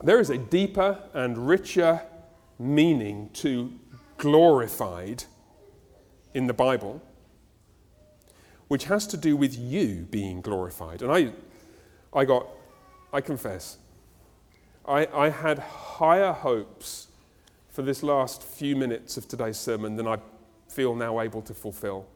there 0.02 0.20
is 0.20 0.28
a 0.28 0.36
deeper 0.36 0.98
and 1.14 1.48
richer 1.48 2.02
meaning 2.58 3.30
to 3.32 3.72
glorified 4.18 5.24
in 6.34 6.48
the 6.48 6.52
Bible, 6.52 7.00
which 8.68 8.84
has 8.84 9.06
to 9.08 9.16
do 9.16 9.36
with 9.36 9.56
you 9.58 10.06
being 10.10 10.40
glorified. 10.40 11.02
And 11.02 11.12
I, 11.12 11.32
I 12.12 12.24
got, 12.24 12.46
I 13.12 13.20
confess, 13.20 13.78
I, 14.86 15.06
I 15.06 15.30
had 15.30 15.58
higher 15.58 16.32
hopes 16.32 17.08
for 17.70 17.82
this 17.82 18.02
last 18.02 18.42
few 18.42 18.76
minutes 18.76 19.16
of 19.16 19.26
today's 19.26 19.56
sermon 19.56 19.96
than 19.96 20.06
I 20.06 20.18
feel 20.68 20.94
now 20.94 21.20
able 21.20 21.42
to 21.42 21.54
fulfill. 21.54 22.06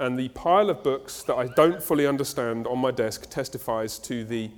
And 0.00 0.18
the 0.18 0.28
pile 0.28 0.70
of 0.70 0.82
books 0.82 1.22
that 1.24 1.34
I 1.34 1.46
don't 1.46 1.82
fully 1.82 2.06
understand 2.06 2.66
on 2.66 2.78
my 2.78 2.90
desk 2.90 3.28
testifies 3.30 3.98
to 4.00 4.24
the, 4.24 4.50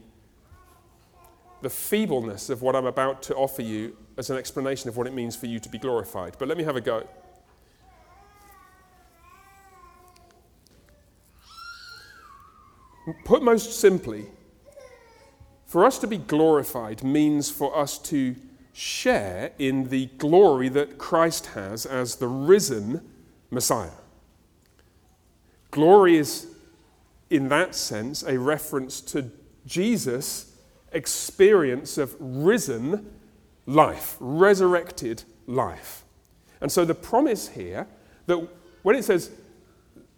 the 1.62 1.70
feebleness 1.70 2.50
of 2.50 2.62
what 2.62 2.76
I'm 2.76 2.86
about 2.86 3.22
to 3.24 3.34
offer 3.34 3.62
you 3.62 3.96
as 4.18 4.28
an 4.28 4.36
explanation 4.36 4.88
of 4.88 4.96
what 4.96 5.06
it 5.06 5.14
means 5.14 5.34
for 5.34 5.46
you 5.46 5.58
to 5.58 5.68
be 5.68 5.78
glorified. 5.78 6.36
But 6.38 6.48
let 6.48 6.58
me 6.58 6.64
have 6.64 6.76
a 6.76 6.80
go. 6.80 7.08
Put 13.24 13.42
most 13.42 13.78
simply, 13.78 14.26
for 15.66 15.84
us 15.84 15.98
to 16.00 16.06
be 16.06 16.18
glorified 16.18 17.04
means 17.04 17.50
for 17.50 17.76
us 17.76 17.98
to 17.98 18.34
share 18.72 19.52
in 19.58 19.88
the 19.88 20.06
glory 20.18 20.68
that 20.68 20.98
Christ 20.98 21.46
has 21.46 21.86
as 21.86 22.16
the 22.16 22.28
risen 22.28 23.08
Messiah. 23.50 23.90
Glory 25.70 26.16
is, 26.16 26.48
in 27.30 27.48
that 27.48 27.74
sense, 27.74 28.22
a 28.22 28.38
reference 28.38 29.00
to 29.02 29.30
Jesus' 29.66 30.56
experience 30.92 31.98
of 31.98 32.16
risen 32.18 33.12
life, 33.66 34.16
resurrected 34.18 35.22
life. 35.46 36.04
And 36.60 36.70
so 36.70 36.84
the 36.84 36.94
promise 36.94 37.48
here 37.48 37.86
that 38.26 38.48
when 38.82 38.96
it 38.96 39.04
says 39.04 39.30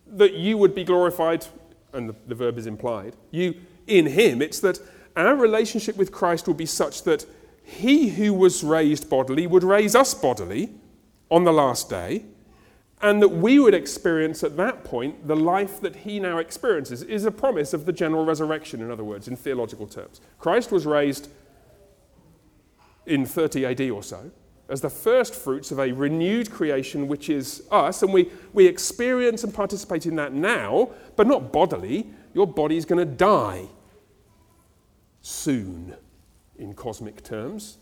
that 0.07 0.35
you 0.35 0.57
would 0.57 0.75
be 0.75 0.85
glorified, 0.85 1.47
and 1.93 2.09
the, 2.09 2.15
the 2.27 2.35
verb 2.35 2.59
is 2.59 2.67
implied, 2.67 3.17
you 3.31 3.55
in 3.87 4.07
him, 4.07 4.41
it's 4.41 4.61
that 4.61 4.79
our 5.17 5.35
relationship 5.35 5.97
with 5.97 6.13
Christ 6.13 6.47
will 6.47 6.55
be 6.55 6.67
such 6.67 7.03
that 7.03 7.27
he 7.63 8.09
who 8.09 8.33
was 8.33 8.65
raised 8.65 9.09
bodily 9.09 9.47
would 9.47 9.65
raise 9.65 9.95
us 9.95 10.15
bodily 10.15 10.71
on 11.31 11.45
the 11.45 11.53
last 11.53 11.91
day 11.91 12.25
and 13.01 13.21
that 13.21 13.29
we 13.29 13.59
would 13.59 13.75
experience 13.75 14.45
at 14.45 14.57
that 14.57 14.85
point 14.85 15.27
the 15.27 15.37
life 15.37 15.81
that 15.81 15.97
he 15.97 16.21
now 16.21 16.39
experiences 16.39 17.03
is 17.03 17.25
a 17.25 17.31
promise 17.31 17.75
of 17.75 17.85
the 17.85 17.93
general 17.93 18.25
resurrection, 18.25 18.81
in 18.81 18.91
other 18.91 19.05
words, 19.05 19.27
in 19.27 19.35
theological 19.35 19.87
terms. 19.87 20.21
Christ 20.39 20.71
was 20.71 20.87
raised 20.87 21.29
in 23.05 23.27
30 23.27 23.67
AD 23.67 23.81
or 23.91 24.03
so 24.03 24.31
as 24.73 24.81
the 24.81 24.91
first 24.91 25.35
fruits 25.35 25.71
of 25.71 25.79
a 25.79 25.93
renewed 25.93 26.51
creation, 26.51 27.07
which 27.07 27.29
is 27.29 27.63
us, 27.71 28.03
and 28.03 28.13
we, 28.13 28.31
we 28.55 28.67
experience 28.67 29.45
and 29.45 29.53
participate 29.53 30.07
in 30.07 30.17
that 30.17 30.33
now, 30.33 30.89
but 31.15 31.27
not 31.27 31.53
bodily. 31.53 32.09
Your 32.33 32.47
body 32.47 32.79
is 32.79 32.87
going 32.87 32.99
to 32.99 33.15
die 33.15 33.67
soon, 35.21 35.95
in 36.59 36.73
cosmic 36.73 37.23
terms. 37.23 37.77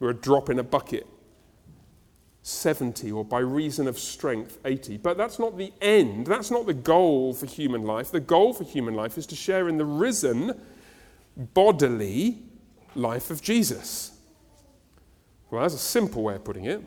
We're 0.00 0.10
a 0.10 0.14
drop 0.14 0.50
in 0.50 0.58
a 0.58 0.64
bucket 0.64 1.06
70 2.42 3.12
or 3.12 3.24
by 3.24 3.38
reason 3.38 3.86
of 3.86 3.98
strength 3.98 4.58
80. 4.64 4.98
But 4.98 5.16
that's 5.16 5.38
not 5.38 5.56
the 5.56 5.72
end. 5.80 6.26
That's 6.26 6.50
not 6.50 6.66
the 6.66 6.74
goal 6.74 7.34
for 7.34 7.46
human 7.46 7.82
life. 7.82 8.10
The 8.10 8.20
goal 8.20 8.52
for 8.52 8.64
human 8.64 8.94
life 8.94 9.16
is 9.16 9.26
to 9.26 9.36
share 9.36 9.68
in 9.68 9.78
the 9.78 9.84
risen 9.84 10.60
bodily 11.36 12.38
life 12.94 13.30
of 13.30 13.42
Jesus. 13.42 14.15
Well, 15.56 15.62
that's 15.62 15.74
a 15.74 15.78
simple 15.78 16.22
way 16.22 16.34
of 16.34 16.44
putting 16.44 16.66
it. 16.66 16.82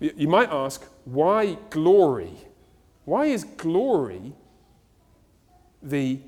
You 0.00 0.28
might 0.28 0.50
ask, 0.50 0.84
why 1.06 1.56
glory? 1.70 2.34
Why 3.06 3.24
is 3.24 3.42
glory 3.42 4.34
the 5.82 6.20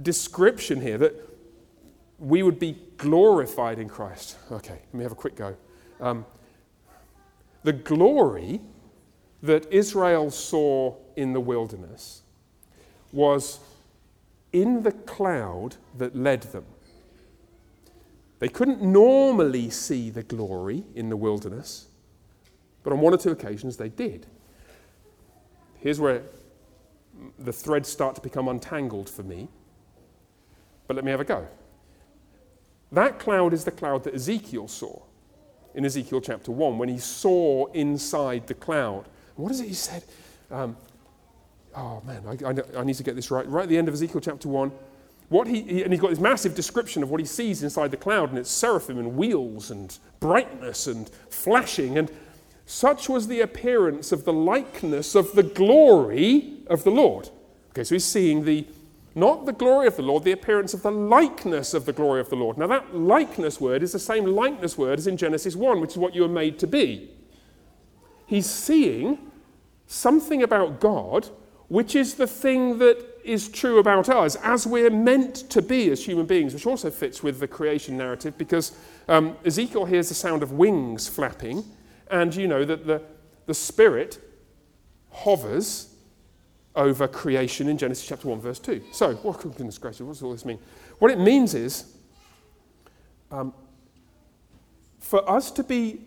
description 0.00 0.80
here 0.80 0.98
that 0.98 1.14
we 2.20 2.44
would 2.44 2.60
be 2.60 2.78
glorified 2.96 3.80
in 3.80 3.88
Christ? 3.88 4.36
Okay, 4.52 4.78
let 4.84 4.94
me 4.94 5.02
have 5.02 5.10
a 5.10 5.16
quick 5.16 5.34
go. 5.34 5.56
Um, 6.00 6.24
the 7.64 7.72
glory 7.72 8.60
that 9.42 9.66
Israel 9.72 10.30
saw 10.30 10.94
in 11.16 11.32
the 11.32 11.40
wilderness 11.40 12.22
was 13.10 13.58
in 14.52 14.84
the 14.84 14.92
cloud 14.92 15.74
that 15.98 16.14
led 16.14 16.42
them. 16.42 16.66
They 18.42 18.48
couldn't 18.48 18.82
normally 18.82 19.70
see 19.70 20.10
the 20.10 20.24
glory 20.24 20.82
in 20.96 21.08
the 21.10 21.16
wilderness, 21.16 21.86
but 22.82 22.92
on 22.92 23.00
one 23.00 23.14
or 23.14 23.16
two 23.16 23.30
occasions 23.30 23.76
they 23.76 23.88
did. 23.88 24.26
Here's 25.78 26.00
where 26.00 26.24
the 27.38 27.52
threads 27.52 27.88
start 27.88 28.16
to 28.16 28.20
become 28.20 28.48
untangled 28.48 29.08
for 29.08 29.22
me, 29.22 29.46
but 30.88 30.96
let 30.96 31.04
me 31.04 31.12
have 31.12 31.20
a 31.20 31.24
go. 31.24 31.46
That 32.90 33.20
cloud 33.20 33.52
is 33.52 33.62
the 33.62 33.70
cloud 33.70 34.02
that 34.02 34.14
Ezekiel 34.16 34.66
saw 34.66 35.02
in 35.76 35.84
Ezekiel 35.84 36.20
chapter 36.20 36.50
1 36.50 36.78
when 36.78 36.88
he 36.88 36.98
saw 36.98 37.66
inside 37.66 38.48
the 38.48 38.54
cloud. 38.54 39.04
What 39.36 39.52
is 39.52 39.60
it 39.60 39.68
he 39.68 39.74
said? 39.74 40.02
Um, 40.50 40.76
oh 41.76 42.02
man, 42.04 42.24
I, 42.26 42.48
I, 42.48 42.80
I, 42.80 42.82
need 42.82 42.96
to 42.96 43.04
get 43.04 43.14
this 43.14 43.30
right. 43.30 43.48
Right 43.48 43.62
at 43.62 43.68
the 43.68 43.78
end 43.78 43.86
of 43.86 43.94
Ezekiel 43.94 44.20
chapter 44.20 44.48
1, 44.48 44.72
what 45.32 45.48
he, 45.48 45.62
he, 45.62 45.82
and 45.82 45.92
he's 45.92 46.00
got 46.00 46.10
this 46.10 46.20
massive 46.20 46.54
description 46.54 47.02
of 47.02 47.10
what 47.10 47.18
he 47.18 47.26
sees 47.26 47.62
inside 47.62 47.90
the 47.90 47.96
cloud, 47.96 48.28
and 48.28 48.38
it's 48.38 48.50
seraphim 48.50 48.98
and 48.98 49.16
wheels 49.16 49.70
and 49.70 49.98
brightness 50.20 50.86
and 50.86 51.08
flashing. 51.30 51.98
And 51.98 52.10
such 52.66 53.08
was 53.08 53.26
the 53.26 53.40
appearance 53.40 54.12
of 54.12 54.24
the 54.24 54.32
likeness 54.32 55.14
of 55.14 55.32
the 55.32 55.42
glory 55.42 56.58
of 56.68 56.84
the 56.84 56.90
Lord. 56.90 57.30
Okay, 57.70 57.82
so 57.84 57.94
he's 57.94 58.04
seeing 58.04 58.44
the 58.44 58.66
Not 59.14 59.44
the 59.44 59.52
glory 59.52 59.86
of 59.86 59.96
the 59.96 60.02
Lord, 60.02 60.24
the 60.24 60.32
appearance 60.32 60.72
of 60.72 60.82
the 60.82 60.90
likeness 60.90 61.74
of 61.74 61.84
the 61.84 61.92
glory 61.92 62.20
of 62.20 62.30
the 62.30 62.36
Lord. 62.36 62.56
Now, 62.56 62.66
that 62.68 62.96
likeness 62.96 63.60
word 63.60 63.82
is 63.82 63.92
the 63.92 63.98
same 63.98 64.24
likeness 64.24 64.78
word 64.78 64.98
as 64.98 65.06
in 65.06 65.18
Genesis 65.18 65.54
1, 65.54 65.80
which 65.80 65.90
is 65.90 65.98
what 65.98 66.14
you 66.14 66.24
are 66.24 66.28
made 66.28 66.58
to 66.60 66.66
be. 66.66 67.10
He's 68.26 68.48
seeing 68.48 69.18
something 69.86 70.42
about 70.42 70.80
God, 70.80 71.28
which 71.68 71.94
is 71.94 72.14
the 72.14 72.26
thing 72.26 72.78
that 72.78 73.11
is 73.24 73.48
true 73.48 73.78
about 73.78 74.08
us 74.08 74.36
as 74.36 74.66
we're 74.66 74.90
meant 74.90 75.36
to 75.50 75.62
be 75.62 75.90
as 75.90 76.04
human 76.04 76.26
beings, 76.26 76.54
which 76.54 76.66
also 76.66 76.90
fits 76.90 77.22
with 77.22 77.40
the 77.40 77.48
creation 77.48 77.96
narrative 77.96 78.36
because 78.38 78.76
um, 79.08 79.36
Ezekiel 79.44 79.84
hears 79.84 80.08
the 80.08 80.14
sound 80.14 80.42
of 80.42 80.52
wings 80.52 81.08
flapping, 81.08 81.64
and 82.10 82.34
you 82.34 82.48
know 82.48 82.64
that 82.64 82.86
the, 82.86 83.02
the 83.46 83.54
Spirit 83.54 84.18
hovers 85.10 85.94
over 86.74 87.06
creation 87.06 87.68
in 87.68 87.76
Genesis 87.76 88.06
chapter 88.06 88.28
1, 88.28 88.40
verse 88.40 88.58
2. 88.58 88.82
So, 88.92 89.14
what, 89.16 89.40
goodness 89.40 89.78
gracious, 89.78 90.00
what 90.00 90.14
does 90.14 90.22
all 90.22 90.32
this 90.32 90.44
mean? 90.44 90.58
What 90.98 91.10
it 91.10 91.18
means 91.18 91.54
is 91.54 91.96
um, 93.30 93.52
for 94.98 95.28
us 95.28 95.50
to 95.52 95.64
be 95.64 96.00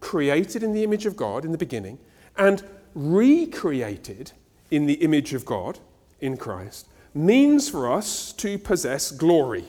created 0.00 0.62
in 0.62 0.72
the 0.72 0.84
image 0.84 1.06
of 1.06 1.16
God 1.16 1.44
in 1.44 1.52
the 1.52 1.58
beginning 1.58 1.98
and 2.36 2.62
recreated 2.94 4.32
in 4.70 4.86
the 4.86 4.94
image 4.94 5.34
of 5.34 5.44
God 5.44 5.78
in 6.22 6.38
Christ 6.38 6.88
means 7.12 7.68
for 7.68 7.92
us 7.92 8.32
to 8.34 8.56
possess 8.56 9.10
glory, 9.10 9.64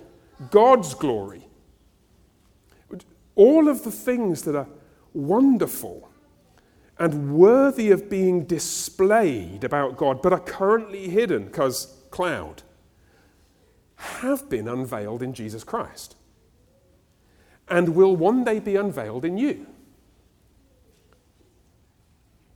God's 0.49 0.93
glory. 0.93 1.47
All 3.35 3.67
of 3.67 3.83
the 3.83 3.91
things 3.91 4.43
that 4.43 4.55
are 4.55 4.67
wonderful 5.13 6.09
and 6.97 7.35
worthy 7.35 7.91
of 7.91 8.09
being 8.09 8.45
displayed 8.45 9.63
about 9.63 9.97
God, 9.97 10.21
but 10.21 10.31
are 10.31 10.39
currently 10.39 11.09
hidden 11.09 11.45
because 11.45 11.97
cloud, 12.11 12.61
have 13.95 14.49
been 14.49 14.67
unveiled 14.67 15.23
in 15.23 15.33
Jesus 15.33 15.63
Christ 15.63 16.15
and 17.67 17.89
will 17.89 18.15
one 18.15 18.43
day 18.43 18.59
be 18.59 18.75
unveiled 18.75 19.25
in 19.25 19.37
you. 19.37 19.65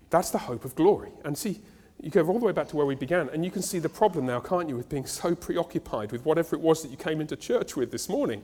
That's 0.10 0.30
the 0.30 0.38
hope 0.38 0.64
of 0.64 0.76
glory. 0.76 1.12
And 1.24 1.38
see, 1.38 1.62
you 2.02 2.12
go 2.12 2.26
all 2.28 2.40
the 2.40 2.46
way 2.46 2.52
back 2.52 2.68
to 2.70 2.76
where 2.76 2.86
we 2.86 2.96
began, 2.96 3.30
and 3.30 3.44
you 3.44 3.52
can 3.52 3.62
see 3.62 3.80
the 3.80 3.90
problem 3.90 4.26
now, 4.26 4.40
can't 4.40 4.70
you, 4.70 4.76
with 4.76 4.90
being 4.90 5.06
so 5.06 5.34
preoccupied 5.34 6.12
with 6.12 6.26
whatever 6.26 6.56
it 6.56 6.62
was 6.62 6.84
that 6.84 6.92
you 6.92 6.98
came 6.98 7.22
into 7.22 7.36
church 7.36 7.76
with 7.76 7.92
this 7.92 8.08
morning? 8.08 8.44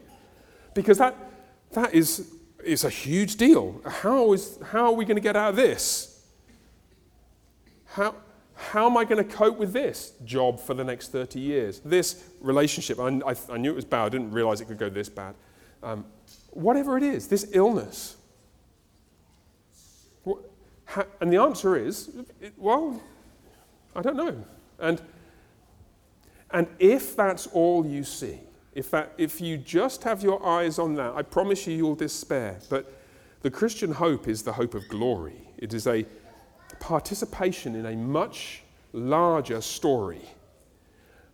Because 0.73 0.97
that, 0.97 1.15
that 1.73 1.93
is 1.93 2.33
it's 2.65 2.83
a 2.83 2.89
huge 2.89 3.35
deal. 3.35 3.81
How, 3.85 4.33
is, 4.33 4.57
how 4.71 4.85
are 4.85 4.93
we 4.93 5.05
going 5.05 5.15
to 5.15 5.21
get 5.21 5.35
out 5.35 5.51
of 5.51 5.55
this? 5.55 6.25
How, 7.85 8.15
how 8.55 8.89
am 8.89 8.97
I 8.97 9.05
going 9.05 9.23
to 9.23 9.29
cope 9.29 9.57
with 9.57 9.73
this 9.73 10.13
job 10.25 10.59
for 10.59 10.73
the 10.73 10.83
next 10.83 11.11
30 11.11 11.39
years? 11.39 11.79
This 11.79 12.23
relationship, 12.41 12.99
I, 12.99 13.19
I, 13.25 13.35
I 13.51 13.57
knew 13.57 13.71
it 13.71 13.75
was 13.75 13.85
bad, 13.85 14.05
I 14.05 14.09
didn't 14.09 14.31
realize 14.31 14.61
it 14.61 14.65
could 14.65 14.79
go 14.79 14.89
this 14.89 15.09
bad. 15.09 15.35
Um, 15.81 16.05
whatever 16.51 16.97
it 16.97 17.03
is, 17.03 17.27
this 17.27 17.49
illness. 17.51 18.15
What, 20.23 20.39
how, 20.85 21.05
and 21.19 21.31
the 21.31 21.41
answer 21.41 21.75
is, 21.75 22.09
well, 22.57 23.01
I 23.95 24.01
don't 24.01 24.17
know. 24.17 24.43
And, 24.79 25.01
and 26.51 26.67
if 26.79 27.15
that's 27.15 27.47
all 27.47 27.85
you 27.85 28.03
see, 28.03 28.39
if, 28.73 28.89
that, 28.91 29.13
if 29.17 29.39
you 29.39 29.57
just 29.57 30.03
have 30.03 30.23
your 30.23 30.45
eyes 30.45 30.79
on 30.79 30.95
that, 30.95 31.13
I 31.15 31.21
promise 31.21 31.67
you 31.67 31.75
you'll 31.75 31.95
despair. 31.95 32.59
But 32.69 32.91
the 33.41 33.51
Christian 33.51 33.91
hope 33.91 34.27
is 34.27 34.43
the 34.43 34.53
hope 34.53 34.73
of 34.73 34.87
glory. 34.89 35.49
It 35.57 35.73
is 35.73 35.87
a 35.87 36.05
participation 36.79 37.75
in 37.75 37.85
a 37.85 37.95
much 37.95 38.63
larger 38.93 39.61
story 39.61 40.21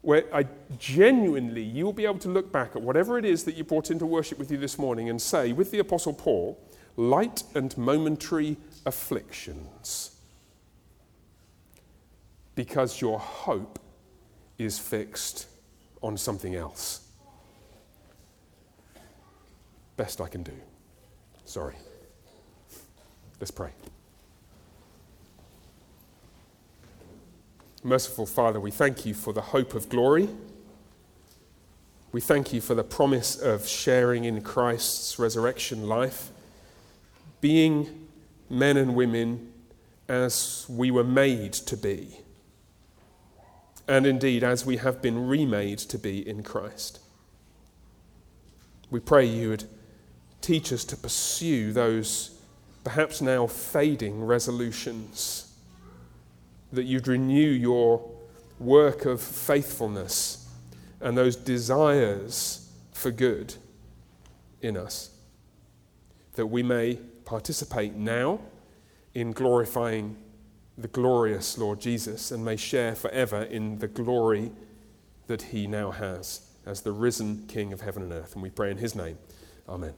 where 0.02 0.24
I 0.34 0.46
genuinely, 0.78 1.62
you'll 1.62 1.94
be 1.94 2.06
able 2.06 2.20
to 2.20 2.30
look 2.30 2.52
back 2.52 2.76
at 2.76 2.82
whatever 2.82 3.18
it 3.18 3.26
is 3.26 3.44
that 3.44 3.56
you 3.56 3.64
brought 3.64 3.92
into 3.92 4.06
worship 4.06 4.40
with 4.40 4.50
you 4.50 4.58
this 4.58 4.78
morning 4.78 5.10
and 5.10 5.22
say, 5.22 5.52
with 5.52 5.72
the 5.72 5.80
Apostle 5.80 6.14
Paul, 6.14 6.58
light 6.96 7.44
and 7.54 7.78
momentary 7.78 8.58
afflictions. 8.86 10.19
Because 12.60 13.00
your 13.00 13.18
hope 13.20 13.80
is 14.58 14.78
fixed 14.78 15.48
on 16.02 16.18
something 16.18 16.56
else 16.56 17.08
best 19.96 20.20
I 20.20 20.28
can 20.28 20.44
do. 20.44 20.52
Sorry. 21.46 21.76
Let's 23.40 23.52
pray. 23.52 23.72
Merciful 27.82 28.26
Father, 28.26 28.60
we 28.60 28.72
thank 28.72 29.06
you 29.06 29.14
for 29.14 29.32
the 29.32 29.40
hope 29.40 29.74
of 29.74 29.88
glory. 29.88 30.28
We 32.12 32.20
thank 32.20 32.52
you 32.52 32.60
for 32.60 32.76
the 32.76 32.84
promise 32.84 33.38
of 33.38 33.66
sharing 33.70 34.26
in 34.26 34.42
Christ's 34.42 35.18
resurrection 35.18 35.88
life, 35.88 36.30
being 37.40 38.10
men 38.50 38.76
and 38.76 38.96
women 38.96 39.54
as 40.10 40.66
we 40.68 40.92
were 40.92 41.06
made 41.06 41.54
to 41.54 41.78
be, 41.78 42.18
and 43.90 44.06
indeed 44.06 44.44
as 44.44 44.66
we 44.66 44.78
have 44.78 45.02
been 45.02 45.28
remade 45.28 45.80
to 45.80 45.98
be 45.98 46.26
in 46.28 46.44
Christ. 46.44 47.00
We 48.90 49.02
pray 49.02 49.26
you 49.26 49.50
would 49.50 49.66
Teach 50.42 50.72
us 50.72 50.86
to 50.86 50.98
pursue 50.98 51.74
those 51.74 52.32
perhaps 52.84 53.22
now 53.22 53.46
fading 53.46 54.24
resolutions, 54.24 55.54
that 56.72 56.84
you'd 56.84 57.08
renew 57.08 57.50
your 57.50 58.10
work 58.58 59.06
of 59.06 59.22
faithfulness 59.22 60.48
and 61.02 61.18
those 61.18 61.36
desires 61.36 62.72
for 62.94 63.12
good 63.12 63.56
in 64.62 64.78
us, 64.78 65.12
that 66.36 66.48
we 66.48 66.64
may 66.64 66.96
participate 67.26 67.94
now 67.96 68.40
in 69.14 69.32
glorifying 69.32 70.16
the 70.82 70.88
glorious 70.88 71.58
Lord 71.58 71.82
Jesus 71.82 72.32
and 72.32 72.44
may 72.44 72.56
share 72.56 72.96
forever 72.96 73.44
in 73.44 73.80
the 73.80 73.88
glory 73.88 74.52
that 75.28 75.44
he 75.44 75.68
now 75.68 75.92
has 75.92 76.50
as 76.66 76.82
the 76.82 76.92
risen 76.92 77.46
King 77.48 77.74
of 77.74 77.82
heaven 77.82 78.04
and 78.04 78.14
earth. 78.14 78.34
And 78.34 78.44
we 78.44 78.50
pray 78.50 78.72
in 78.72 78.78
his 78.78 78.96
name. 78.96 79.18
Amen. 79.68 79.94